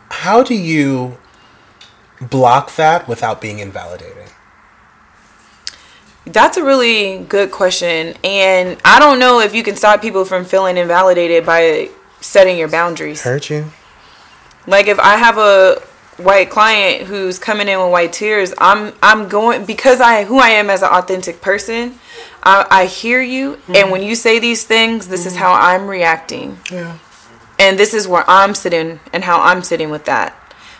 [0.09, 1.17] How do you
[2.21, 4.22] block that without being invalidated?
[6.25, 8.15] That's a really good question.
[8.23, 11.89] And I don't know if you can stop people from feeling invalidated by
[12.21, 13.21] setting your boundaries.
[13.21, 13.65] Hurt you?
[14.65, 15.81] Like if I have a
[16.17, 20.49] white client who's coming in with white tears, I'm I'm going because I who I
[20.49, 21.99] am as an authentic person.
[22.43, 23.75] I, I hear you, mm-hmm.
[23.75, 25.29] and when you say these things, this mm-hmm.
[25.29, 26.57] is how I'm reacting.
[26.71, 26.97] Yeah.
[27.59, 30.38] And this is where I'm sitting and how I'm sitting with that.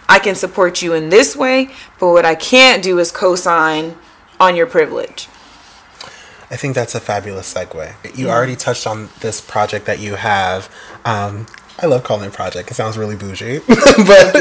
[0.10, 3.95] I can support you in this way, but what I can't do is co-sign
[4.39, 5.29] on your privilege.
[6.54, 8.16] I think that's a fabulous segue.
[8.16, 8.32] You yeah.
[8.32, 10.72] already touched on this project that you have.
[11.04, 11.48] Um,
[11.82, 12.70] I love calling it project.
[12.70, 13.58] It sounds really bougie.
[13.68, 14.36] but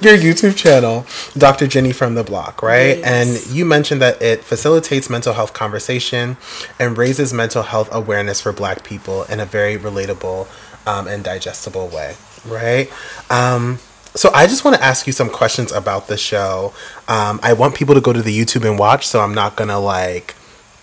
[0.00, 1.04] your YouTube channel,
[1.36, 1.66] Dr.
[1.66, 2.98] Jenny from the Block, right?
[2.98, 3.48] Yes.
[3.48, 6.36] And you mentioned that it facilitates mental health conversation
[6.78, 10.46] and raises mental health awareness for Black people in a very relatable
[10.86, 12.14] um, and digestible way,
[12.46, 12.88] right?
[13.28, 13.80] Um,
[14.14, 16.72] so I just want to ask you some questions about the show.
[17.08, 19.80] Um, I want people to go to the YouTube and watch, so I'm not gonna
[19.80, 20.36] like.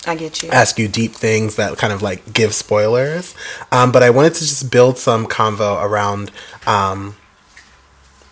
[0.05, 0.49] I get you.
[0.49, 3.35] Ask you deep things that kind of like give spoilers,
[3.71, 6.31] um, but I wanted to just build some convo around
[6.67, 7.15] um,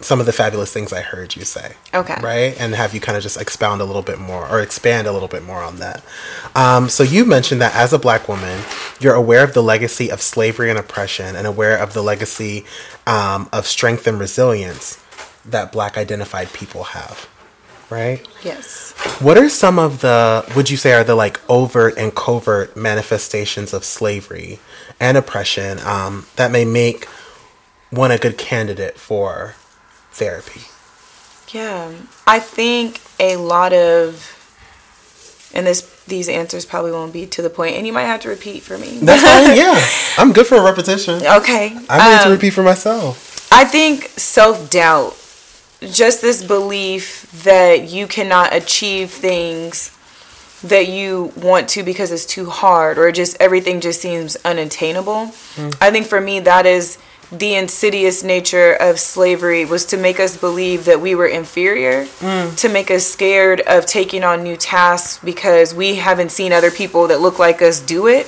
[0.03, 1.75] some of the fabulous things I heard you say.
[1.93, 2.17] Okay.
[2.21, 2.60] Right?
[2.60, 5.27] And have you kind of just expound a little bit more or expand a little
[5.27, 6.03] bit more on that.
[6.55, 8.63] Um, so you mentioned that as a black woman,
[8.99, 12.65] you're aware of the legacy of slavery and oppression and aware of the legacy
[13.07, 15.03] um, of strength and resilience
[15.45, 17.27] that black identified people have.
[17.91, 18.25] Right?
[18.43, 18.93] Yes.
[19.19, 23.73] What are some of the, would you say, are the like overt and covert manifestations
[23.73, 24.60] of slavery
[24.99, 27.06] and oppression um, that may make
[27.89, 29.56] one a good candidate for
[30.12, 30.62] therapy?
[31.49, 31.91] Yeah,
[32.25, 34.38] I think a lot of,
[35.54, 38.30] and this these answers probably won't be to the point, and you might have to
[38.30, 38.99] repeat for me.
[39.01, 39.58] That's fine.
[39.58, 39.80] Yeah,
[40.17, 41.15] I'm good for a repetition.
[41.25, 43.49] Okay, I'm um, to repeat for myself.
[43.51, 45.15] I think self doubt,
[45.82, 49.98] just this belief that you cannot achieve things
[50.63, 55.28] that you want to because it's too hard or just everything just seems unattainable.
[55.56, 55.76] Mm.
[55.82, 57.00] I think for me that is
[57.32, 62.56] the insidious nature of slavery was to make us believe that we were inferior, mm.
[62.58, 67.08] to make us scared of taking on new tasks because we haven't seen other people
[67.08, 68.28] that look like us do it,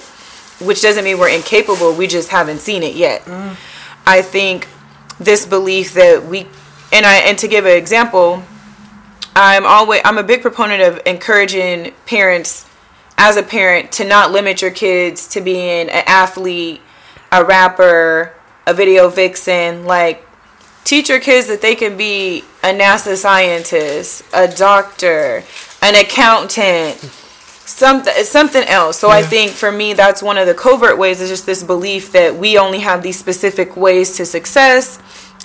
[0.60, 3.22] which doesn't mean we're incapable, we just haven't seen it yet.
[3.26, 3.58] Mm.
[4.08, 4.70] I think
[5.20, 6.48] this belief that we
[6.94, 8.44] and I and to give an example,
[9.36, 12.66] I'm always I'm a big proponent of encouraging parents
[13.18, 16.82] as a parent to not limit your kids to being an athlete,
[17.32, 18.34] a rapper,
[18.68, 20.26] a video vixen, like
[20.84, 25.44] teach your kids that they can be a NASA scientist, a doctor,
[25.82, 26.98] an accountant,
[27.66, 29.00] something something else.
[29.00, 29.16] So yeah.
[29.16, 32.36] I think for me that's one of the covert ways is just this belief that
[32.36, 35.00] we only have these specific ways to success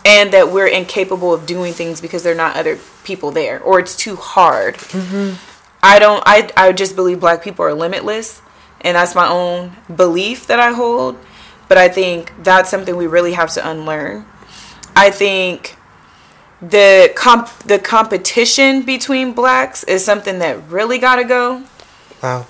[0.05, 3.79] and that we're incapable of doing things because there are not other people there or
[3.79, 4.77] it's too hard.
[4.77, 5.37] Mm-hmm.
[5.83, 8.43] I don't I I just believe black people are limitless
[8.81, 11.19] and that's my own belief that I hold
[11.69, 14.25] but I think that's something we really have to unlearn.
[14.97, 15.77] I think
[16.61, 21.65] the comp the competition between blacks is something that really got to go.
[22.23, 22.47] Wow.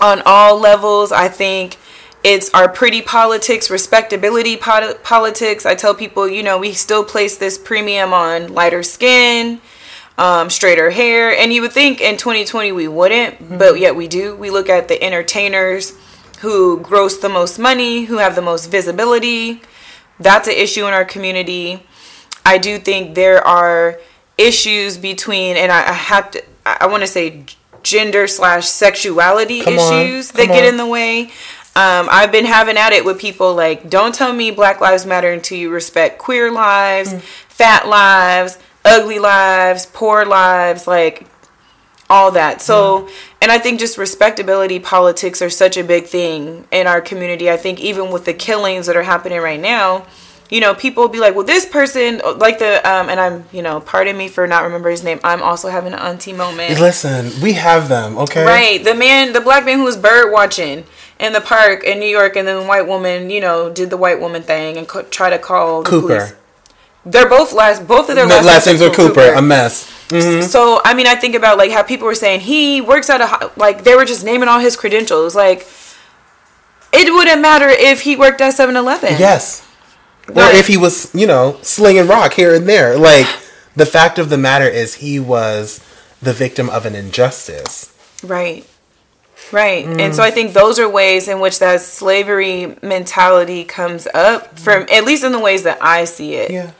[0.00, 1.76] On all levels, I think
[2.22, 5.64] it's our pretty politics, respectability politics.
[5.64, 9.60] I tell people, you know, we still place this premium on lighter skin,
[10.18, 13.58] um, straighter hair, and you would think in 2020 we wouldn't, mm-hmm.
[13.58, 14.36] but yet we do.
[14.36, 15.94] We look at the entertainers
[16.40, 19.62] who gross the most money, who have the most visibility.
[20.18, 21.82] That's an issue in our community.
[22.44, 23.98] I do think there are
[24.36, 27.44] issues between, and I, have to, I want to say
[27.82, 31.30] gender slash sexuality Come issues that get in the way.
[31.80, 35.32] Um, I've been having at it with people like, don't tell me Black Lives Matter
[35.32, 37.20] until you respect queer lives, mm.
[37.48, 40.86] fat lives, ugly lives, poor lives.
[40.86, 41.26] Like,
[42.10, 42.60] all that.
[42.60, 43.10] So, mm.
[43.40, 47.48] and I think just respectability politics are such a big thing in our community.
[47.48, 50.06] I think even with the killings that are happening right now,
[50.50, 53.80] you know, people be like, well, this person, like the, um, and I'm, you know,
[53.80, 55.20] pardon me for not remember his name.
[55.22, 56.80] I'm also having an auntie moment.
[56.80, 58.44] Listen, we have them, okay?
[58.44, 58.82] Right.
[58.82, 60.84] The man, the black man who was bird watching
[61.20, 63.96] in the park in New York, and then the white woman, you know, did the
[63.96, 66.06] white woman thing and co- try to call Cooper.
[66.06, 66.34] Police.
[67.04, 69.34] They're both last, both of their last, last names are Cooper, Cooper.
[69.34, 69.90] A mess.
[70.08, 70.42] Mm-hmm.
[70.42, 73.52] So I mean, I think about like how people were saying he works at a
[73.56, 75.34] like they were just naming all his credentials.
[75.34, 75.66] Like
[76.92, 79.16] it wouldn't matter if he worked at 7-Eleven.
[79.18, 79.66] Yes.
[80.28, 82.98] Like, or if he was, you know, slinging rock here and there.
[82.98, 83.26] Like
[83.76, 85.80] the fact of the matter is he was
[86.20, 87.94] the victim of an injustice.
[88.22, 88.66] Right.
[89.52, 89.84] Right.
[89.84, 90.00] Mm.
[90.00, 94.86] And so I think those are ways in which that slavery mentality comes up from
[94.92, 96.50] at least in the ways that I see it.
[96.50, 96.72] Yeah.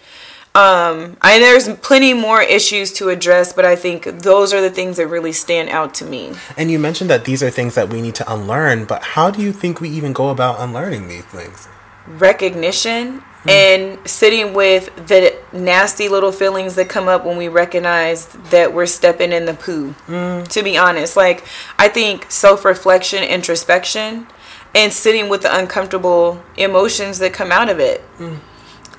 [0.52, 4.96] Um, I there's plenty more issues to address, but I think those are the things
[4.96, 6.32] that really stand out to me.
[6.56, 9.40] And you mentioned that these are things that we need to unlearn, but how do
[9.40, 11.68] you think we even go about unlearning these things?
[12.08, 13.50] Recognition mm.
[13.50, 18.86] and sitting with the nasty little feelings that come up when we recognize that we're
[18.86, 19.94] stepping in the poo.
[20.06, 20.46] Mm.
[20.48, 21.44] To be honest, like
[21.78, 24.26] I think self-reflection, introspection,
[24.74, 28.02] and sitting with the uncomfortable emotions that come out of it.
[28.18, 28.38] Mm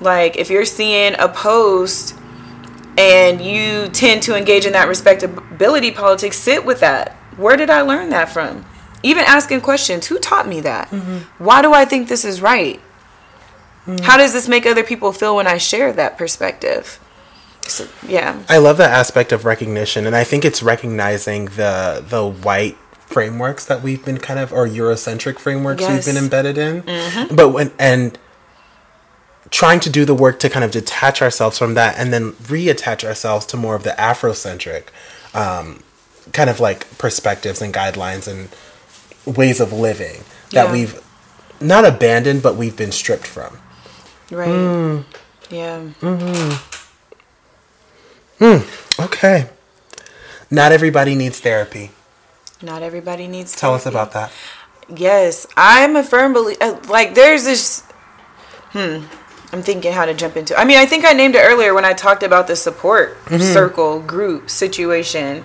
[0.02, 2.16] like if you're seeing a post
[2.98, 7.12] and you tend to engage in that respectability politics, sit with that.
[7.36, 8.66] Where did I learn that from?
[9.02, 10.90] Even asking questions, who taught me that?
[10.90, 11.44] Mm-hmm.
[11.44, 12.80] Why do I think this is right?
[13.86, 14.00] Mm.
[14.00, 17.00] How does this make other people feel when I share that perspective?
[17.66, 18.42] So, yeah.
[18.48, 23.64] I love that aspect of recognition, and I think it's recognizing the the white frameworks
[23.66, 26.06] that we've been kind of or Eurocentric frameworks yes.
[26.06, 26.82] we've been embedded in.
[26.82, 27.36] Mm-hmm.
[27.36, 28.18] But when and
[29.50, 33.04] trying to do the work to kind of detach ourselves from that and then reattach
[33.04, 34.84] ourselves to more of the Afrocentric
[35.34, 35.82] um,
[36.32, 38.48] kind of like perspectives and guidelines and
[39.36, 40.72] ways of living that yeah.
[40.72, 41.02] we've
[41.60, 43.58] not abandoned, but we've been stripped from.
[44.32, 44.48] Right.
[44.48, 45.04] Mm.
[45.50, 45.80] Yeah.
[46.00, 46.52] Mm-hmm.
[48.38, 49.02] Hmm.
[49.02, 49.50] Okay.
[50.50, 51.90] Not everybody needs therapy.
[52.62, 53.54] Not everybody needs.
[53.54, 54.32] Tell us about that.
[54.88, 56.62] Yes, I'm a firm believer.
[56.62, 57.82] Uh, like, there's this.
[58.70, 59.04] Hmm.
[59.52, 60.58] I'm thinking how to jump into.
[60.58, 63.42] I mean, I think I named it earlier when I talked about the support mm-hmm.
[63.42, 65.44] circle group situation.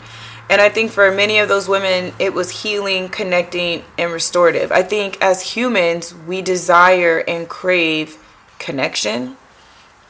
[0.50, 4.72] And I think for many of those women, it was healing, connecting, and restorative.
[4.72, 8.18] I think as humans, we desire and crave
[8.60, 9.38] connection,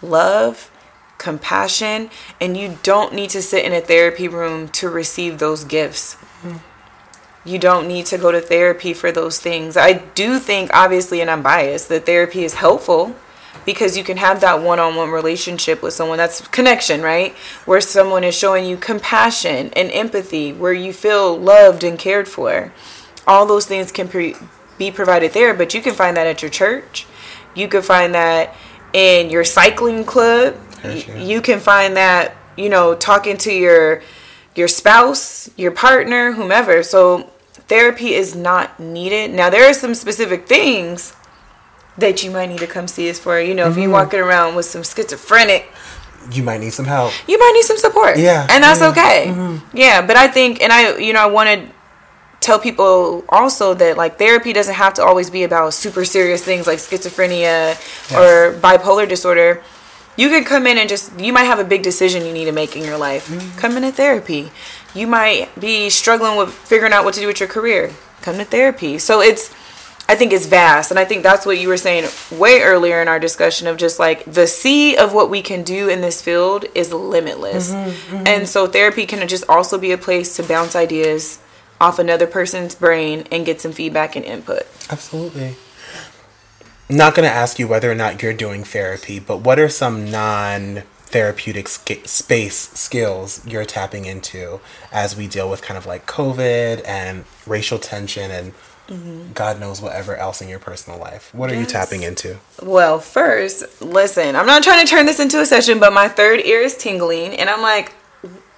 [0.01, 0.71] love,
[1.17, 6.15] compassion, and you don't need to sit in a therapy room to receive those gifts.
[6.15, 6.57] Mm-hmm.
[7.45, 9.77] You don't need to go to therapy for those things.
[9.77, 13.15] I do think, obviously, and I'm biased, that therapy is helpful
[13.65, 17.33] because you can have that one-on-one relationship with someone that's connection right
[17.65, 22.71] where someone is showing you compassion and empathy where you feel loved and cared for
[23.27, 24.35] all those things can pre-
[24.77, 27.05] be provided there but you can find that at your church
[27.55, 28.55] you can find that
[28.93, 30.55] in your cycling club
[31.17, 34.01] you can find that you know talking to your
[34.55, 37.29] your spouse your partner whomever so
[37.67, 41.13] therapy is not needed now there are some specific things
[41.97, 43.39] that you might need to come see us for.
[43.39, 43.71] You know, mm-hmm.
[43.71, 45.69] if you're walking around with some schizophrenic,
[46.31, 47.13] you might need some help.
[47.27, 48.17] You might need some support.
[48.17, 48.89] Yeah, and that's yeah.
[48.89, 49.25] okay.
[49.27, 49.77] Mm-hmm.
[49.77, 51.73] Yeah, but I think, and I, you know, I want to
[52.39, 56.67] tell people also that like therapy doesn't have to always be about super serious things
[56.67, 58.13] like schizophrenia yes.
[58.13, 59.61] or bipolar disorder.
[60.15, 62.51] You can come in and just you might have a big decision you need to
[62.51, 63.27] make in your life.
[63.27, 63.59] Mm-hmm.
[63.59, 64.51] Come into therapy.
[64.95, 67.91] You might be struggling with figuring out what to do with your career.
[68.21, 68.97] Come to therapy.
[68.97, 69.53] So it's
[70.09, 70.89] I think it's vast.
[70.89, 73.99] And I think that's what you were saying way earlier in our discussion of just
[73.99, 77.73] like the sea of what we can do in this field is limitless.
[77.73, 78.27] Mm-hmm, mm-hmm.
[78.27, 81.39] And so therapy can just also be a place to bounce ideas
[81.79, 84.63] off another person's brain and get some feedback and input.
[84.89, 85.55] Absolutely.
[86.89, 89.69] I'm not going to ask you whether or not you're doing therapy, but what are
[89.69, 94.59] some non therapeutic sk- space skills you're tapping into
[94.91, 98.53] as we deal with kind of like COVID and racial tension and
[98.87, 99.33] Mm-hmm.
[99.33, 101.33] God knows whatever else in your personal life.
[101.33, 101.57] What yes.
[101.57, 102.37] are you tapping into?
[102.61, 106.39] Well, first, listen, I'm not trying to turn this into a session, but my third
[106.45, 107.33] ear is tingling.
[107.35, 107.93] And I'm like,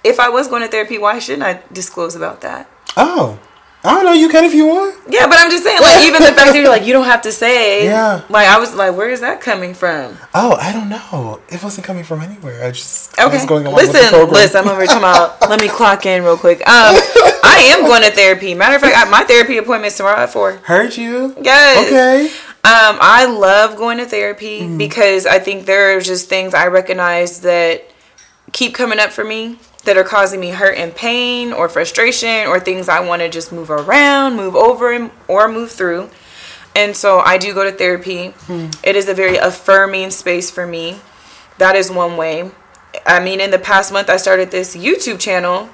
[0.04, 2.70] if I was going to therapy, why shouldn't I disclose about that?
[2.96, 3.38] Oh,
[3.82, 4.12] I don't know.
[4.12, 4.94] You can if you want.
[5.08, 7.22] Yeah, but I'm just saying, like, even the fact that you're like, you don't have
[7.22, 7.86] to say.
[7.86, 8.22] Yeah.
[8.28, 10.18] Like, I was like, where is that coming from?
[10.34, 11.40] Oh, I don't know.
[11.48, 12.62] It wasn't coming from anywhere.
[12.62, 13.22] I just okay.
[13.22, 14.34] I was going along listen, with the program.
[14.34, 15.40] Listen, I'm over talking about.
[15.48, 16.58] let me clock in real quick.
[16.60, 16.94] Um,
[17.42, 18.52] I am going to therapy.
[18.52, 20.56] Matter of fact, I, my therapy appointment is tomorrow at four.
[20.58, 21.34] Heard you.
[21.40, 21.86] Yes.
[21.86, 22.26] Okay.
[22.62, 24.76] Um, I love going to therapy mm.
[24.76, 27.90] because I think there are just things I recognize that
[28.52, 32.60] keep coming up for me that are causing me hurt and pain or frustration or
[32.60, 36.10] things I want to just move around, move over, or move through.
[36.76, 38.28] And so I do go to therapy.
[38.46, 38.68] Hmm.
[38.84, 41.00] It is a very affirming space for me.
[41.58, 42.50] That is one way.
[43.06, 45.68] I mean, in the past month, I started this YouTube channel.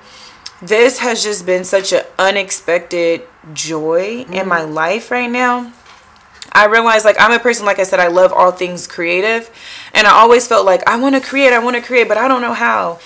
[0.62, 4.48] This has just been such an unexpected joy in hmm.
[4.48, 5.72] my life right now.
[6.52, 9.50] I realized, like, I'm a person, like I said, I love all things creative.
[9.92, 12.28] And I always felt like I want to create, I want to create, but I
[12.28, 12.98] don't know how.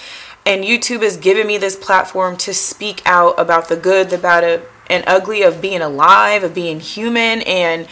[0.47, 4.63] And YouTube has given me this platform to speak out about the good, the bad,
[4.89, 7.43] and ugly of being alive, of being human.
[7.43, 7.87] And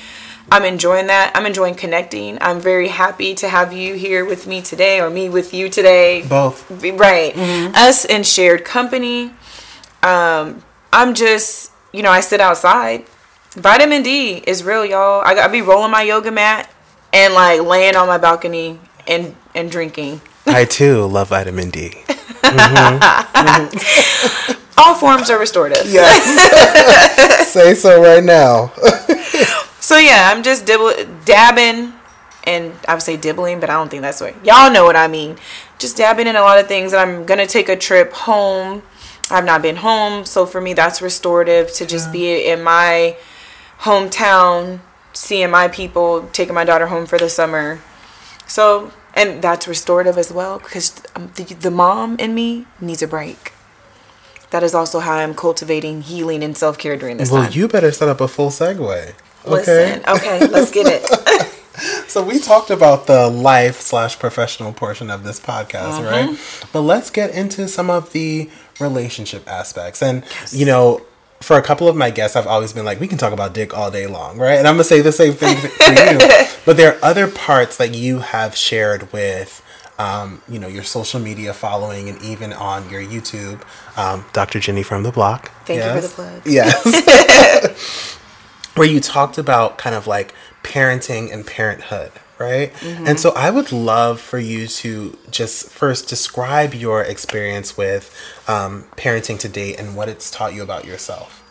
[0.51, 1.33] I'm enjoying that.
[1.35, 2.39] I'm enjoying connecting.
[2.41, 6.23] I'm very happy to have you here with me today, or me with you today.
[6.27, 6.71] Both.
[6.71, 7.35] Right.
[7.35, 7.75] Mm-hmm.
[7.77, 9.31] Us in shared company.
[10.03, 13.05] Um, I'm just, you know, I sit outside.
[13.53, 15.23] Vitamin D is real, y'all.
[15.25, 16.71] I got to be rolling my yoga mat
[17.13, 20.21] and like laying on my balcony and and drinking.
[20.47, 21.95] I too love vitamin D.
[22.43, 23.69] Mm-hmm.
[24.79, 25.93] All forms are restorative.
[25.93, 27.49] Yes.
[27.53, 28.73] Say so right now.
[29.81, 30.93] so yeah, I'm just dibble,
[31.25, 31.93] dabbing,
[32.45, 34.37] and I would say dibbling, but I don't think that's right.
[34.45, 35.37] Y'all know what I mean.
[35.79, 36.93] Just dabbing in a lot of things.
[36.93, 38.83] And I'm gonna take a trip home.
[39.31, 42.13] I've not been home, so for me that's restorative to just yeah.
[42.13, 43.17] be in my
[43.81, 44.81] hometown,
[45.13, 47.81] seeing my people, taking my daughter home for the summer.
[48.47, 50.91] So and that's restorative as well because
[51.35, 53.53] the, the mom in me needs a break
[54.51, 57.39] that is also how i'm cultivating healing and self-care during this time.
[57.41, 57.59] well time.
[57.59, 59.15] you better set up a full segue okay
[59.47, 61.55] Listen, okay let's get it
[62.09, 66.05] so we talked about the life slash professional portion of this podcast, mm-hmm.
[66.05, 66.69] right?
[66.73, 68.51] But let's get into some of the
[68.81, 70.03] relationship aspects.
[70.03, 70.55] And yes.
[70.55, 71.03] you know,
[71.41, 73.77] for a couple of my guests, I've always been like, we can talk about dick
[73.77, 74.59] all day long, right?
[74.59, 76.19] And I'm gonna say the same thing for you.
[76.65, 79.65] But there are other parts that you have shared with,
[79.99, 83.63] um, you know, your social media following and even on your YouTube.
[83.97, 84.61] Um, Dr.
[84.61, 85.51] Jenny from the block.
[85.65, 85.95] Thank yes.
[85.95, 86.43] you for the plug.
[86.45, 88.29] Yes.
[88.75, 92.73] Where you talked about kind of like parenting and parenthood, right?
[92.75, 93.07] Mm-hmm.
[93.07, 98.15] And so I would love for you to just first describe your experience with
[98.47, 101.45] um, parenting to date and what it's taught you about yourself.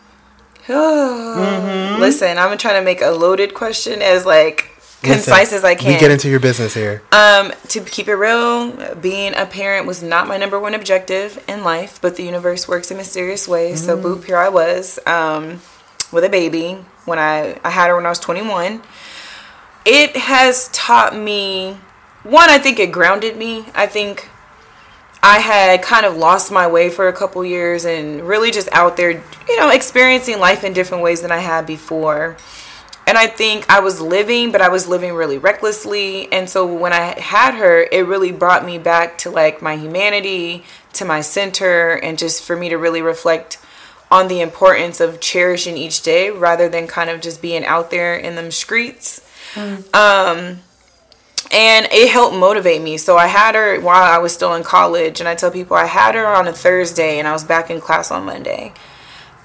[0.66, 2.00] mm-hmm.
[2.00, 4.70] Listen, I'm trying to make a loaded question as like
[5.02, 5.92] concise Listen, as I can.
[5.92, 7.02] We get into your business here.
[7.12, 11.64] Um, to keep it real, being a parent was not my number one objective in
[11.64, 13.82] life, but the universe works in mysterious ways.
[13.82, 13.86] Mm.
[13.86, 15.60] So boop, here I was um,
[16.12, 18.82] with a baby when I I had her when I was 21
[19.84, 21.78] it has taught me
[22.22, 23.64] one i think it grounded me.
[23.74, 24.28] I think
[25.22, 28.96] i had kind of lost my way for a couple years and really just out
[28.96, 32.36] there you know experiencing life in different ways than i had before.
[33.06, 36.30] And i think i was living but i was living really recklessly.
[36.32, 40.64] And so when i had her it really brought me back to like my humanity
[40.94, 43.58] to my center and just for me to really reflect
[44.10, 48.16] on the importance of cherishing each day rather than kind of just being out there
[48.16, 49.20] in them streets
[49.54, 49.94] Mm.
[49.94, 50.60] Um,
[51.50, 52.98] and it helped motivate me.
[52.98, 55.86] So I had her while I was still in college, and I tell people I
[55.86, 58.72] had her on a Thursday, and I was back in class on Monday.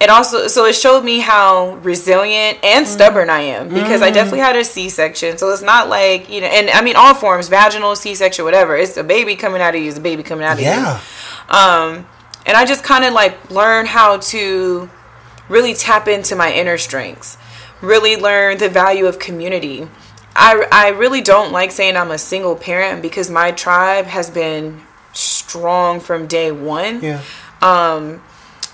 [0.00, 2.88] It also so it showed me how resilient and mm.
[2.88, 4.04] stubborn I am because mm.
[4.04, 5.38] I definitely had a C-section.
[5.38, 8.76] So it's not like you know, and I mean all forms, vaginal, C-section, whatever.
[8.76, 11.00] It's a baby coming out of you, it's a baby coming out of yeah.
[11.48, 11.56] you.
[11.56, 12.06] Um,
[12.44, 14.90] and I just kind of like learn how to
[15.48, 17.38] really tap into my inner strengths
[17.80, 19.88] really learn the value of community.
[20.36, 24.80] I, I really don't like saying I'm a single parent because my tribe has been
[25.12, 27.02] strong from day one.
[27.02, 27.22] Yeah.
[27.62, 28.22] Um,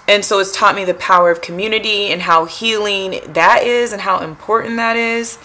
[0.08, 4.02] and so it's taught me the power of community and how healing that is and
[4.02, 5.38] how important that is.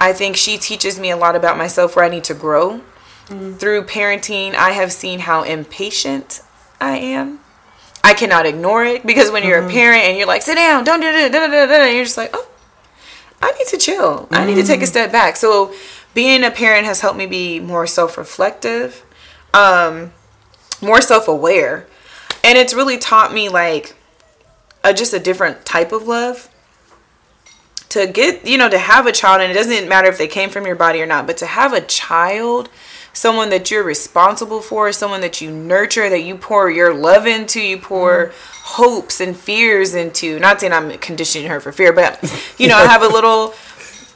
[0.00, 2.80] I think she teaches me a lot about myself where I need to grow.
[3.28, 3.54] Mm-hmm.
[3.54, 6.42] Through parenting, I have seen how impatient
[6.80, 7.38] I am.
[8.04, 9.70] I cannot ignore it because when you're mm-hmm.
[9.70, 11.32] a parent and you're like, sit down, don't do it,
[11.94, 12.48] you're just like, oh,
[13.42, 14.20] I need to chill.
[14.20, 14.34] Mm-hmm.
[14.34, 15.36] I need to take a step back.
[15.36, 15.74] So
[16.14, 19.04] being a parent has helped me be more self-reflective,
[19.52, 20.12] um,
[20.80, 21.86] more self-aware,
[22.44, 23.94] and it's really taught me like
[24.84, 26.48] a, just a different type of love.
[27.90, 30.48] To get you know to have a child, and it doesn't matter if they came
[30.48, 32.70] from your body or not, but to have a child
[33.12, 37.60] someone that you're responsible for, someone that you nurture, that you pour your love into,
[37.60, 38.82] you pour mm-hmm.
[38.82, 40.38] hopes and fears into.
[40.38, 42.22] Not saying I'm conditioning her for fear, but
[42.58, 43.54] you know, I have a little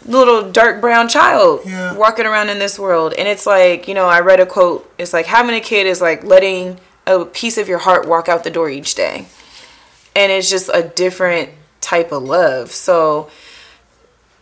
[0.06, 1.92] little dark brown child yeah.
[1.94, 3.12] walking around in this world.
[3.18, 6.00] And it's like, you know, I read a quote, it's like having a kid is
[6.00, 9.26] like letting a piece of your heart walk out the door each day.
[10.14, 12.70] And it's just a different type of love.
[12.70, 13.30] So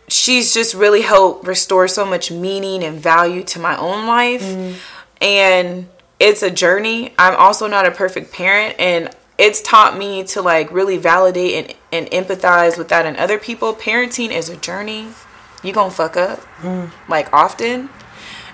[0.07, 4.43] she's just really helped restore so much meaning and value to my own life.
[4.43, 4.75] Mm.
[5.21, 5.89] And
[6.19, 7.13] it's a journey.
[7.17, 12.07] I'm also not a perfect parent and it's taught me to like really validate and,
[12.11, 13.73] and empathize with that in other people.
[13.73, 15.09] Parenting is a journey.
[15.63, 16.89] You gonna fuck up mm.
[17.09, 17.89] like often.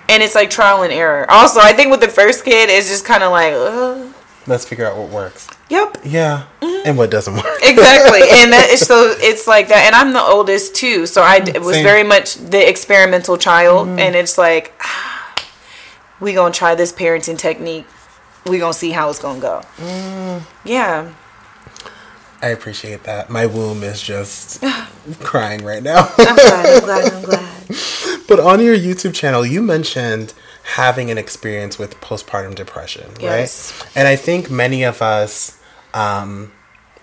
[0.10, 1.30] And it's like trial and error.
[1.30, 4.11] Also, I think with the first kid, it's just kind of like, Ugh.
[4.48, 5.48] Let's figure out what works.
[5.70, 5.98] Yep.
[6.04, 6.46] Yeah.
[6.62, 6.88] Mm-hmm.
[6.90, 7.46] And what doesn't work.
[7.62, 8.22] exactly.
[8.32, 9.86] And that is so it's like that.
[9.86, 11.84] And I'm the oldest too, so I d- was Same.
[11.84, 13.88] very much the experimental child.
[13.88, 14.00] Mm-hmm.
[14.00, 15.36] And it's like, ah,
[16.20, 17.86] we gonna try this parenting technique.
[18.48, 19.62] We gonna see how it's gonna go.
[19.78, 20.42] Mm.
[20.66, 21.14] Yeah.
[22.42, 23.30] I appreciate that.
[23.30, 24.64] My womb is just
[25.20, 26.10] crying right now.
[26.18, 26.66] I'm glad.
[26.66, 27.14] I'm glad.
[27.14, 27.48] I'm glad.
[28.28, 30.34] But on your YouTube channel, you mentioned
[30.64, 33.82] having an experience with postpartum depression, yes.
[33.82, 33.98] right?
[33.98, 35.60] And I think many of us
[35.94, 36.52] um,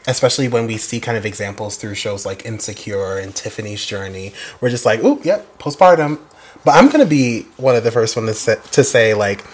[0.08, 4.70] especially when we see kind of examples through shows like Insecure and Tiffany's Journey, we're
[4.70, 6.18] just like, oh, yep, postpartum.
[6.64, 9.44] But I'm going to be one of the first ones to say, to say, like,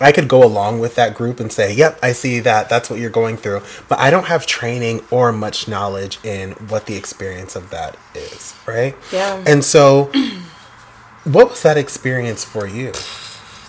[0.00, 2.68] I could go along with that group and say, yep, I see that.
[2.68, 3.62] That's what you're going through.
[3.88, 8.54] But I don't have training or much knowledge in what the experience of that is,
[8.66, 8.94] right?
[9.10, 9.42] Yeah.
[9.46, 10.12] And so,
[11.24, 12.92] what was that experience for you?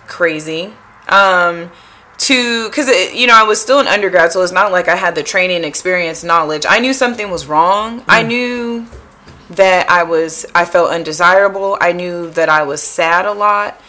[0.08, 0.74] Crazy.
[1.10, 1.72] Um,
[2.18, 5.16] to because you know I was still an undergrad, so it's not like I had
[5.16, 6.66] the training, experience, knowledge.
[6.68, 8.01] I knew something was wrong.
[8.01, 8.06] Mm.
[8.08, 8.88] I knew
[9.51, 11.78] that I was I felt undesirable.
[11.82, 13.80] I knew that I was sad a lot.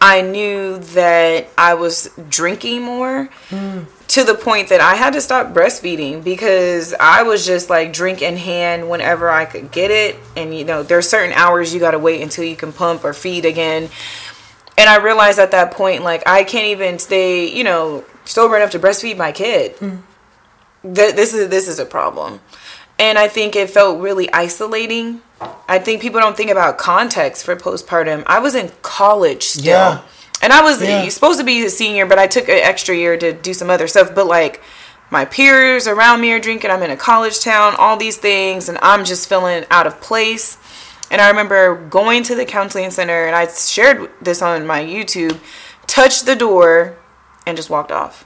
[0.00, 3.30] I knew that I was drinking more.
[3.48, 3.86] Mm.
[4.08, 8.22] to the point that I had to stop breastfeeding because I was just like drink
[8.22, 10.16] in hand whenever I could get it.
[10.36, 13.12] And you know, there's certain hours you got to wait until you can pump or
[13.12, 13.90] feed again.
[14.78, 18.70] And I realized at that point, like, I can't even stay, you know, sober enough
[18.70, 19.76] to breastfeed my kid.
[19.76, 20.02] Mm.
[20.82, 22.40] Th- this is this is a problem.
[22.98, 25.20] And I think it felt really isolating.
[25.68, 28.24] I think people don't think about context for postpartum.
[28.26, 29.64] I was in college still.
[29.64, 30.02] Yeah
[30.42, 31.08] and I was yeah.
[31.08, 33.88] supposed to be a senior, but I took an extra year to do some other
[33.88, 34.14] stuff.
[34.14, 34.62] But like
[35.10, 36.70] my peers around me are drinking.
[36.70, 40.58] I'm in a college town, all these things, and I'm just feeling out of place.
[41.10, 45.38] And I remember going to the counseling center, and I shared this on my YouTube.
[45.86, 46.98] Touched the door,
[47.46, 48.24] and just walked off.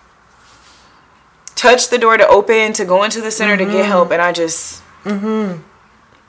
[1.54, 3.70] Touched the door to open to go into the center mm-hmm.
[3.70, 3.90] to get mm-hmm.
[3.90, 5.62] help, and I just mm-hmm.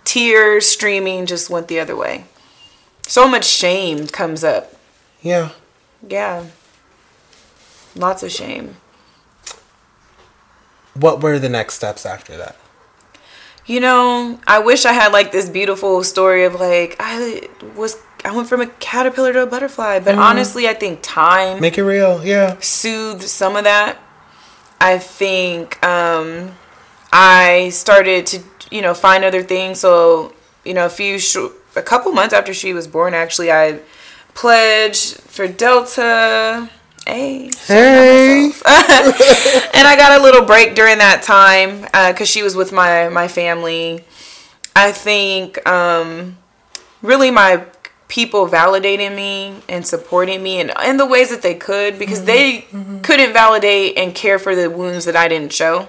[0.03, 2.25] tears streaming just went the other way.
[3.07, 4.73] So much shame comes up.
[5.21, 5.51] Yeah.
[6.07, 6.47] Yeah.
[7.95, 8.77] Lots of shame.
[10.93, 12.57] What were the next steps after that?
[13.71, 17.95] You know, I wish I had like this beautiful story of like I was
[18.25, 20.19] I went from a caterpillar to a butterfly, but mm.
[20.19, 23.97] honestly, I think time make it real, yeah, soothed some of that.
[24.81, 26.51] I think um
[27.13, 29.79] I started to you know find other things.
[29.79, 30.33] So
[30.65, 31.37] you know, a few sh-
[31.73, 33.79] a couple months after she was born, actually, I
[34.33, 36.69] pledged for Delta.
[37.05, 37.49] Hey.
[37.65, 38.45] Hey.
[38.65, 43.09] and I got a little break during that time because uh, she was with my
[43.09, 44.03] my family.
[44.75, 46.37] I think um,
[47.01, 47.65] really my
[48.07, 52.27] people validating me and supporting me in, in the ways that they could because mm-hmm.
[52.27, 52.99] they mm-hmm.
[52.99, 55.87] couldn't validate and care for the wounds that I didn't show.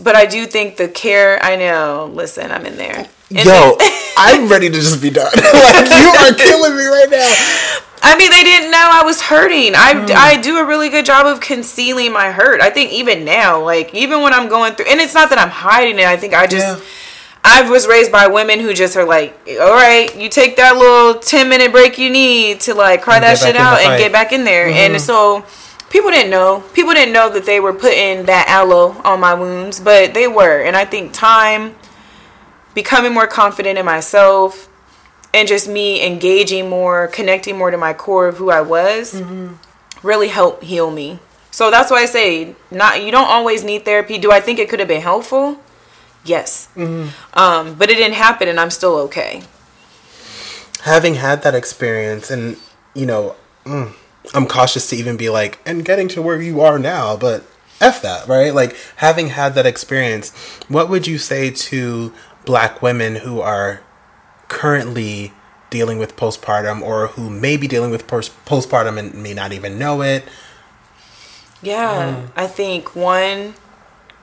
[0.00, 3.06] But I do think the care, I know, listen, I'm in there.
[3.30, 3.76] And Yo,
[4.16, 5.30] I'm ready to just be done.
[5.34, 7.78] like you are killing me right now.
[8.04, 9.74] I mean, they didn't know I was hurting.
[9.76, 10.10] I, mm.
[10.10, 12.60] I do a really good job of concealing my hurt.
[12.60, 15.50] I think even now, like even when I'm going through, and it's not that I'm
[15.50, 16.06] hiding it.
[16.06, 16.78] I think I just.
[16.78, 16.84] Yeah.
[17.44, 21.20] I was raised by women who just are like, all right, you take that little
[21.20, 24.32] 10 minute break you need to like cry and that shit out and get back
[24.32, 24.68] in there.
[24.68, 24.94] Mm-hmm.
[24.94, 25.44] And so
[25.90, 26.62] people didn't know.
[26.72, 30.62] People didn't know that they were putting that aloe on my wounds, but they were.
[30.62, 31.74] And I think time
[32.74, 34.68] becoming more confident in myself
[35.34, 39.54] and just me engaging more, connecting more to my core of who I was mm-hmm.
[40.06, 41.18] really helped heal me.
[41.50, 44.18] So that's why I say not you don't always need therapy.
[44.18, 45.58] Do I think it could have been helpful?
[46.24, 46.68] Yes.
[46.76, 47.38] Mm-hmm.
[47.38, 49.42] Um, but it didn't happen and I'm still okay.
[50.82, 52.56] Having had that experience and
[52.94, 53.92] you know, mm,
[54.34, 57.44] I'm cautious to even be like and getting to where you are now, but
[57.80, 58.54] F that, right?
[58.54, 60.30] Like having had that experience,
[60.68, 62.12] what would you say to
[62.44, 63.80] black women who are
[64.52, 65.32] currently
[65.70, 69.78] dealing with postpartum or who may be dealing with post- postpartum and may not even
[69.78, 70.24] know it.
[71.62, 72.30] Yeah, mm.
[72.36, 73.54] I think one,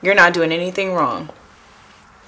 [0.00, 1.30] you're not doing anything wrong.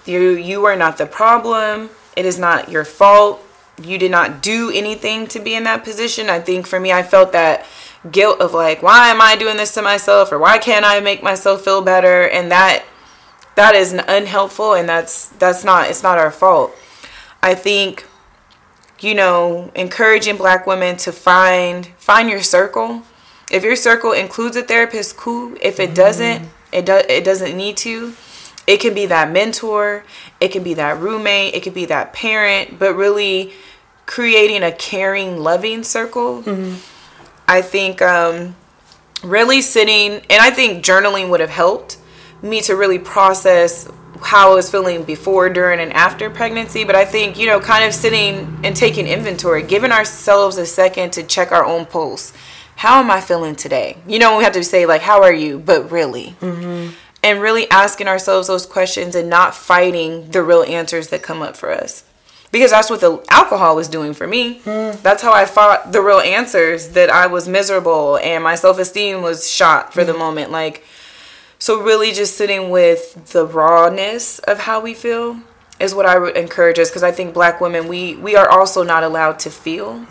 [0.05, 1.91] You you are not the problem.
[2.17, 3.41] It is not your fault.
[3.81, 6.29] You did not do anything to be in that position.
[6.29, 7.65] I think for me I felt that
[8.11, 11.23] guilt of like why am I doing this to myself or why can't I make
[11.23, 12.85] myself feel better and that
[13.55, 16.75] that is unhelpful and that's that's not it's not our fault
[17.43, 18.07] i think
[19.01, 23.03] you know encouraging black women to find find your circle.
[23.51, 25.57] If your circle includes a therapist cool.
[25.61, 28.15] If it doesn't it does it doesn't need to.
[28.67, 30.05] It can be that mentor.
[30.41, 31.55] It can be that roommate.
[31.55, 32.79] It can be that parent.
[32.79, 33.53] But really
[34.07, 36.75] creating a caring loving circle mm-hmm.
[37.47, 38.55] i think um
[39.23, 41.97] really sitting and i think journaling would have helped
[42.43, 43.89] me to really process
[44.23, 46.85] how I was feeling before, during, and after pregnancy.
[46.85, 51.13] But I think, you know, kind of sitting and taking inventory, giving ourselves a second
[51.15, 52.33] to check our own pulse.
[52.77, 53.99] How am I feeling today?
[54.07, 55.59] You know, we have to say, like, how are you?
[55.59, 56.37] But really.
[56.41, 56.95] Mm-hmm.
[57.23, 61.57] And really asking ourselves those questions and not fighting the real answers that come up
[61.57, 62.05] for us.
[62.51, 64.61] Because that's what the alcohol was doing for me.
[64.61, 65.01] Mm.
[65.01, 69.23] That's how I fought the real answers that I was miserable and my self esteem
[69.23, 70.07] was shot for mm.
[70.07, 70.51] the moment.
[70.51, 70.85] Like,
[71.63, 75.39] so really just sitting with the rawness of how we feel
[75.79, 78.83] is what I would encourage us because I think black women we we are also
[78.83, 80.05] not allowed to feel.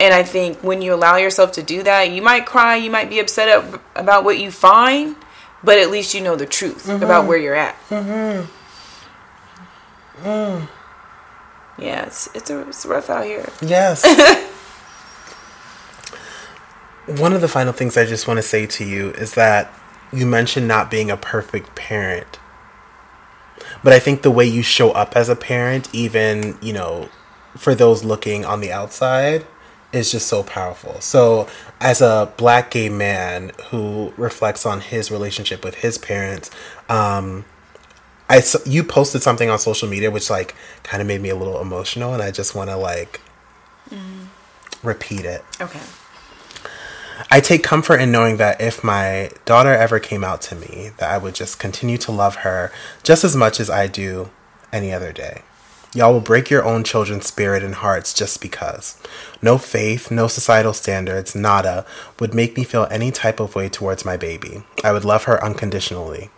[0.00, 3.08] And I think when you allow yourself to do that, you might cry, you might
[3.08, 3.64] be upset
[3.94, 5.14] about what you find,
[5.62, 7.00] but at least you know the truth mm-hmm.
[7.00, 7.76] about where you're at.
[7.88, 8.50] Mm-hmm.
[10.26, 10.68] Mm.
[11.78, 13.48] Yeah, it's it's, a, it's rough out here.
[13.62, 14.04] Yes.
[17.20, 19.72] One of the final things I just want to say to you is that
[20.12, 22.38] you mentioned not being a perfect parent.
[23.82, 27.08] But I think the way you show up as a parent, even, you know,
[27.56, 29.46] for those looking on the outside,
[29.92, 31.00] is just so powerful.
[31.00, 31.48] So,
[31.80, 36.50] as a black gay man who reflects on his relationship with his parents,
[36.88, 37.44] um,
[38.28, 41.60] I you posted something on social media which like kind of made me a little
[41.60, 43.20] emotional, and I just want to like
[43.88, 44.26] mm.
[44.82, 45.44] repeat it.
[45.60, 45.80] Okay.
[47.30, 51.10] I take comfort in knowing that if my daughter ever came out to me, that
[51.10, 52.70] I would just continue to love her
[53.02, 54.30] just as much as I do
[54.72, 55.42] any other day.
[55.94, 59.00] Y'all will break your own children's spirit and hearts just because.
[59.40, 61.86] No faith, no societal standards, nada,
[62.20, 64.62] would make me feel any type of way towards my baby.
[64.84, 66.28] I would love her unconditionally.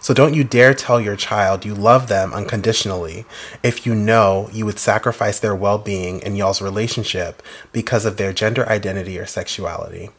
[0.00, 3.24] So don't you dare tell your child you love them unconditionally
[3.62, 8.32] if you know you would sacrifice their well being and y'all's relationship because of their
[8.32, 10.10] gender identity or sexuality,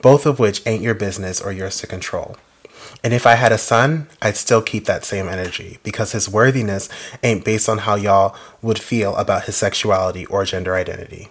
[0.00, 2.36] both of which ain't your business or yours to control.
[3.04, 6.88] And if I had a son, I'd still keep that same energy because his worthiness
[7.22, 11.28] ain't based on how y'all would feel about his sexuality or gender identity.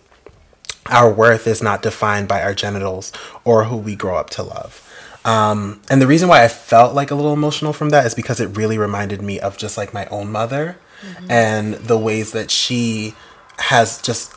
[0.88, 3.14] Our worth is not defined by our genitals
[3.46, 4.88] or who we grow up to love.
[5.24, 8.40] Um, and the reason why I felt like a little emotional from that is because
[8.40, 11.30] it really reminded me of just like my own mother mm-hmm.
[11.30, 13.14] and the ways that she
[13.58, 14.34] has just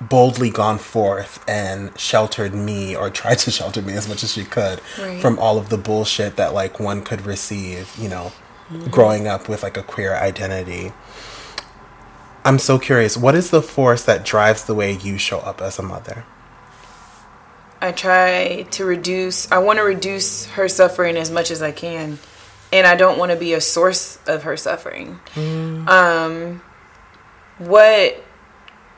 [0.00, 4.44] boldly gone forth and sheltered me or tried to shelter me as much as she
[4.44, 5.20] could right.
[5.20, 8.32] from all of the bullshit that like one could receive, you know,
[8.70, 8.90] mm-hmm.
[8.90, 10.92] growing up with like a queer identity.
[12.44, 15.78] I'm so curious, what is the force that drives the way you show up as
[15.78, 16.24] a mother?
[17.80, 22.18] I try to reduce I want to reduce her suffering as much as I can.
[22.72, 25.20] And I don't want to be a source of her suffering.
[25.34, 25.88] Mm.
[25.88, 26.62] Um
[27.58, 28.22] what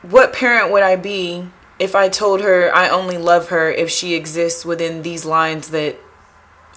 [0.02, 4.14] what parent would I be if I told her I only love her if she
[4.14, 5.96] exists within these lines that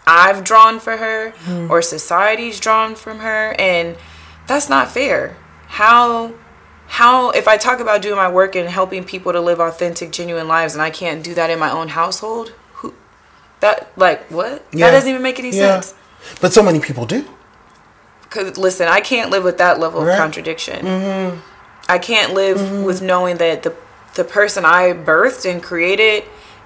[0.05, 1.69] I've drawn for her mm.
[1.69, 3.97] or society's drawn from her and
[4.47, 5.38] that's not fair.
[5.67, 6.34] How
[6.88, 10.47] how if I talk about doing my work and helping people to live authentic genuine
[10.47, 12.93] lives and I can't do that in my own household, who
[13.61, 14.65] that like what?
[14.74, 14.88] Yeah.
[14.88, 15.80] That doesn't even make any yeah.
[15.80, 15.95] sense.
[16.41, 17.26] But so many people do.
[18.30, 20.13] Cuz listen, I can't live with that level right.
[20.13, 20.86] of contradiction.
[20.86, 21.39] Mm-hmm.
[21.92, 22.84] I can't live mm-hmm.
[22.84, 23.76] with knowing that the
[24.16, 26.24] the person I birthed and created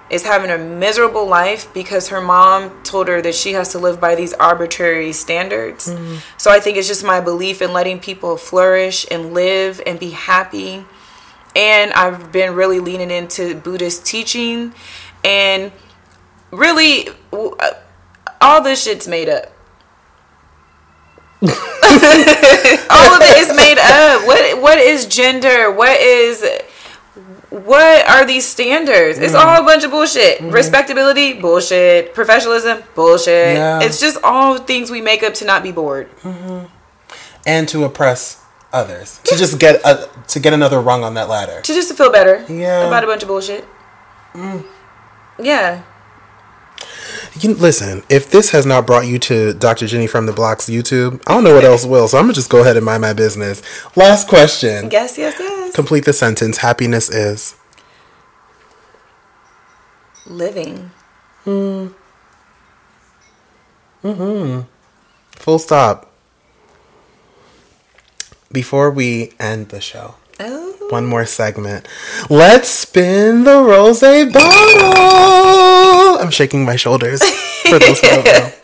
[0.08, 4.00] is having a miserable life because her mom told her that she has to live
[4.00, 5.88] by these arbitrary standards.
[5.88, 6.18] Mm-hmm.
[6.38, 10.10] So I think it's just my belief in letting people flourish and live and be
[10.10, 10.84] happy.
[11.56, 14.74] And I've been really leaning into Buddhist teaching
[15.24, 15.72] and
[16.52, 17.08] really
[18.40, 19.55] all this shit's made up.
[21.42, 24.26] All of it is made up.
[24.26, 25.70] What what is gender?
[25.70, 26.44] What is
[27.50, 29.18] what are these standards?
[29.18, 29.22] Mm.
[29.22, 30.38] It's all a bunch of bullshit.
[30.38, 30.50] Mm-hmm.
[30.50, 32.14] Respectability, bullshit.
[32.14, 33.56] Professionalism, bullshit.
[33.56, 33.82] Yeah.
[33.82, 36.10] It's just all things we make up to not be bored.
[36.22, 36.66] Mm-hmm.
[37.46, 39.20] And to oppress others.
[39.24, 41.60] To just get a, to get another rung on that ladder.
[41.62, 42.44] To just to feel better.
[42.52, 42.86] Yeah.
[42.86, 43.64] About a bunch of bullshit.
[44.32, 44.64] Mm.
[45.38, 45.82] Yeah.
[47.40, 48.02] You listen.
[48.08, 49.86] If this has not brought you to Dr.
[49.86, 52.08] Jenny from the Blocks YouTube, I don't know what else will.
[52.08, 53.62] So I'm gonna just go ahead and mind my business.
[53.94, 54.90] Last question.
[54.90, 55.74] Yes, yes, yes.
[55.74, 56.58] Complete the sentence.
[56.58, 57.56] Happiness is
[60.26, 60.90] living.
[61.44, 61.88] Hmm.
[64.02, 64.60] Hmm.
[65.32, 66.10] Full stop.
[68.50, 70.14] Before we end the show.
[70.90, 71.86] One more segment.
[72.30, 76.18] Let's spin the rose bottle.
[76.20, 77.22] I'm shaking my shoulders
[77.62, 78.52] for those who don't know.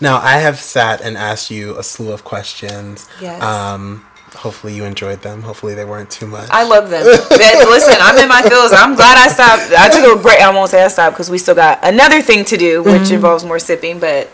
[0.00, 3.08] Now, I have sat and asked you a slew of questions.
[3.20, 3.40] Yes.
[3.40, 5.42] Um, hopefully you enjoyed them.
[5.42, 6.48] Hopefully they weren't too much.
[6.50, 7.04] I love them.
[7.04, 8.72] Listen, I'm in my feels.
[8.72, 9.72] I'm glad I stopped.
[9.72, 10.40] I took a break.
[10.40, 13.14] I won't say I stopped because we still got another thing to do, which mm-hmm.
[13.14, 14.00] involves more sipping.
[14.00, 14.28] But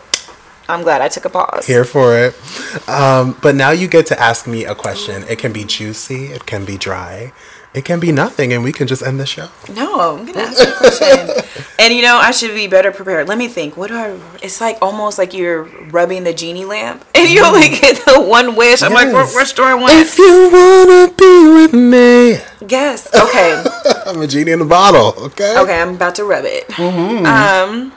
[0.69, 1.67] I'm glad I took a pause.
[1.67, 2.89] Here for it.
[2.89, 5.25] Um, but now you get to ask me a question.
[5.29, 6.27] It can be juicy.
[6.27, 7.33] It can be dry
[7.75, 9.49] it can be nothing and we can just end the show.
[9.73, 11.65] No, I'm gonna ask you a question.
[11.79, 13.29] and you know, I should be better prepared.
[13.29, 13.77] Let me think.
[13.77, 17.69] What do I it's like almost like you're rubbing the genie lamp and you only
[17.69, 18.83] get the one wish.
[18.83, 19.13] I'm yes.
[19.13, 19.93] like, which door I want?
[19.95, 22.39] If you wanna be with me.
[22.67, 23.09] Yes.
[23.15, 23.65] Okay.
[24.07, 25.59] I'm a genie in a bottle, okay?
[25.59, 26.67] Okay, I'm about to rub it.
[26.69, 27.27] Mm-hmm.
[27.27, 27.93] Um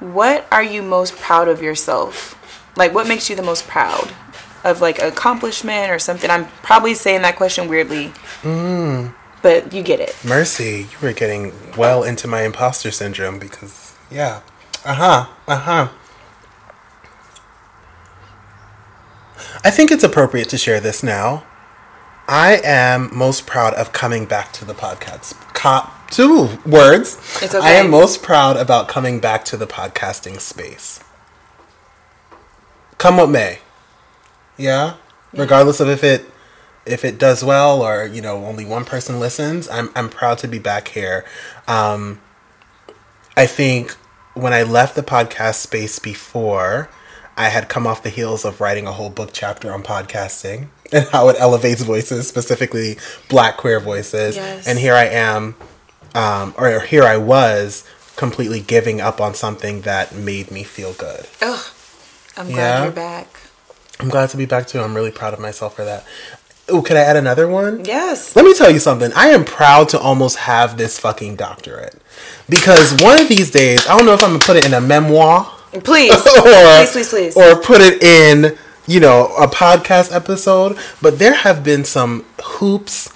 [0.00, 2.36] what are you most proud of yourself?
[2.76, 4.12] Like what makes you the most proud?
[4.64, 6.30] of like accomplishment or something?
[6.30, 8.12] I'm probably saying that question weirdly.
[8.42, 9.14] Mm.
[9.42, 10.14] But you get it.
[10.24, 14.42] Mercy, you were getting well into my imposter syndrome because, yeah.
[14.84, 15.26] Uh huh.
[15.48, 15.88] Uh huh.
[19.64, 21.44] I think it's appropriate to share this now.
[22.28, 25.34] I am most proud of coming back to the podcast.
[25.54, 27.16] Co- two words.
[27.42, 27.66] It's okay.
[27.66, 31.00] I am most proud about coming back to the podcasting space.
[32.98, 33.60] Come what may.
[34.58, 34.96] Yeah?
[35.32, 35.40] yeah.
[35.40, 36.26] Regardless of if it
[36.86, 40.48] if it does well or you know only one person listens, I'm I'm proud to
[40.48, 41.24] be back here.
[41.66, 42.20] Um,
[43.36, 43.92] I think
[44.34, 46.90] when I left the podcast space before,
[47.36, 51.06] I had come off the heels of writing a whole book chapter on podcasting and
[51.08, 52.98] how it elevates voices, specifically
[53.28, 54.36] black queer voices.
[54.36, 54.66] Yes.
[54.66, 55.54] And here I am,
[56.14, 57.84] um, or here I was,
[58.16, 61.26] completely giving up on something that made me feel good.
[61.40, 61.66] Ugh.
[62.36, 62.84] I'm glad yeah?
[62.84, 63.28] you're back.
[63.98, 64.80] I'm glad to be back too.
[64.80, 66.04] I'm really proud of myself for that.
[66.68, 67.84] Oh, could I add another one?
[67.84, 68.36] Yes.
[68.36, 69.10] Let me tell you something.
[69.14, 72.00] I am proud to almost have this fucking doctorate.
[72.48, 74.80] Because one of these days, I don't know if I'm gonna put it in a
[74.80, 75.44] memoir.
[75.84, 76.12] Please.
[76.26, 77.36] or, please, please, please.
[77.36, 78.56] Or put it in,
[78.86, 80.78] you know, a podcast episode.
[81.02, 83.12] But there have been some hoops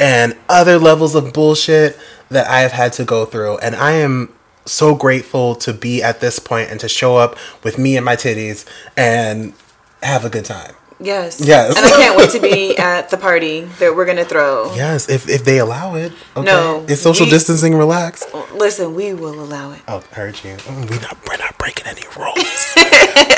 [0.00, 1.98] and other levels of bullshit
[2.34, 3.58] that I have had to go through.
[3.58, 4.32] And I am
[4.66, 8.16] so grateful to be at this point and to show up with me and my
[8.16, 8.64] titties
[8.96, 9.54] and
[10.02, 10.74] have a good time.
[11.00, 11.40] Yes.
[11.40, 11.76] Yes.
[11.76, 14.72] And I can't wait to be at the party that we're gonna throw.
[14.74, 16.12] Yes, if if they allow it.
[16.36, 16.46] Okay.
[16.46, 16.84] No.
[16.88, 18.24] It's social we, distancing relax.
[18.54, 19.82] Listen, we will allow it.
[19.88, 20.54] Oh, heard you.
[20.56, 22.74] Mm, we not we're not breaking any rules.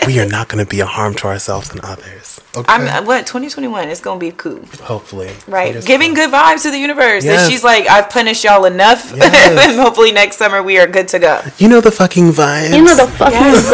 [0.07, 2.41] we are not gonna be a harm to ourselves and others.
[2.57, 2.73] Okay.
[2.73, 4.65] I'm what 2021 is gonna be cool.
[4.83, 5.31] Hopefully.
[5.47, 5.85] Right.
[5.85, 7.25] Giving good vibes to the universe.
[7.25, 7.45] Yes.
[7.45, 9.15] And she's like, I've punished y'all enough.
[9.17, 9.71] Yes.
[9.71, 11.41] and hopefully next summer we are good to go.
[11.59, 12.75] You know the fucking vibes.
[12.75, 13.71] You know the fucking yes.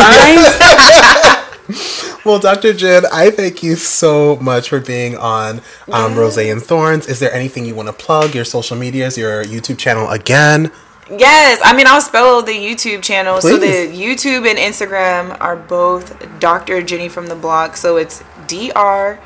[1.68, 2.24] vibes.
[2.24, 2.72] well, Dr.
[2.72, 5.58] Jen, I thank you so much for being on
[5.90, 6.16] um, yes.
[6.16, 7.06] Rose and Thorns.
[7.08, 8.34] Is there anything you want to plug?
[8.34, 10.70] Your social medias, your YouTube channel again?
[11.10, 13.38] Yes, I mean I'll spell the YouTube channel.
[13.38, 13.50] Please.
[13.50, 16.82] So the YouTube and Instagram are both Dr.
[16.82, 17.76] Jenny from the block.
[17.76, 19.20] So it's D R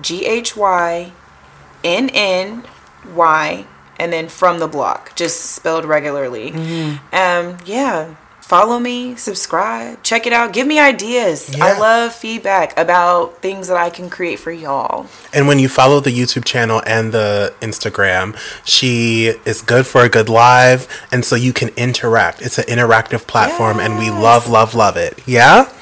[0.00, 1.12] G H Y
[1.82, 2.64] N N
[3.14, 3.66] Y
[3.98, 6.50] and then from the block, just spelled regularly.
[6.50, 7.14] Mm-hmm.
[7.14, 8.14] Um, yeah,
[8.44, 11.56] follow me, subscribe, check it out, give me ideas.
[11.56, 11.64] Yeah.
[11.64, 15.06] I love feedback about things that I can create for y'all.
[15.32, 20.10] And when you follow the YouTube channel and the Instagram, she is good for a
[20.10, 22.42] good live, and so you can interact.
[22.42, 23.88] It's an interactive platform, yes.
[23.88, 25.18] and we love, love, love it.
[25.26, 25.72] Yeah?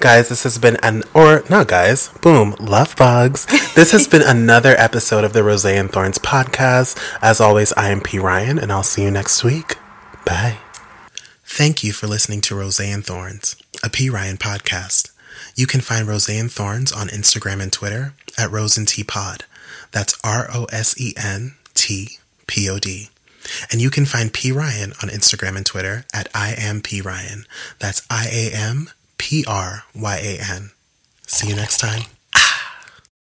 [0.00, 3.46] Guys, this has been an or not guys, boom, love bugs.
[3.74, 6.96] This has been another episode of the Rose and Thorns podcast.
[7.20, 9.78] As always, I am P Ryan, and I'll see you next week.
[10.24, 10.63] Bye.
[11.56, 15.12] Thank you for listening to Rose and Thorns, a P Ryan podcast.
[15.54, 19.04] You can find Rose and Thorns on Instagram and Twitter at Rose and T
[19.92, 23.08] That's R O S E N T P O D.
[23.70, 27.46] And you can find P Ryan on Instagram and Twitter at I am P Ryan.
[27.78, 30.72] That's I A M P R Y A N.
[31.24, 32.02] See you next time.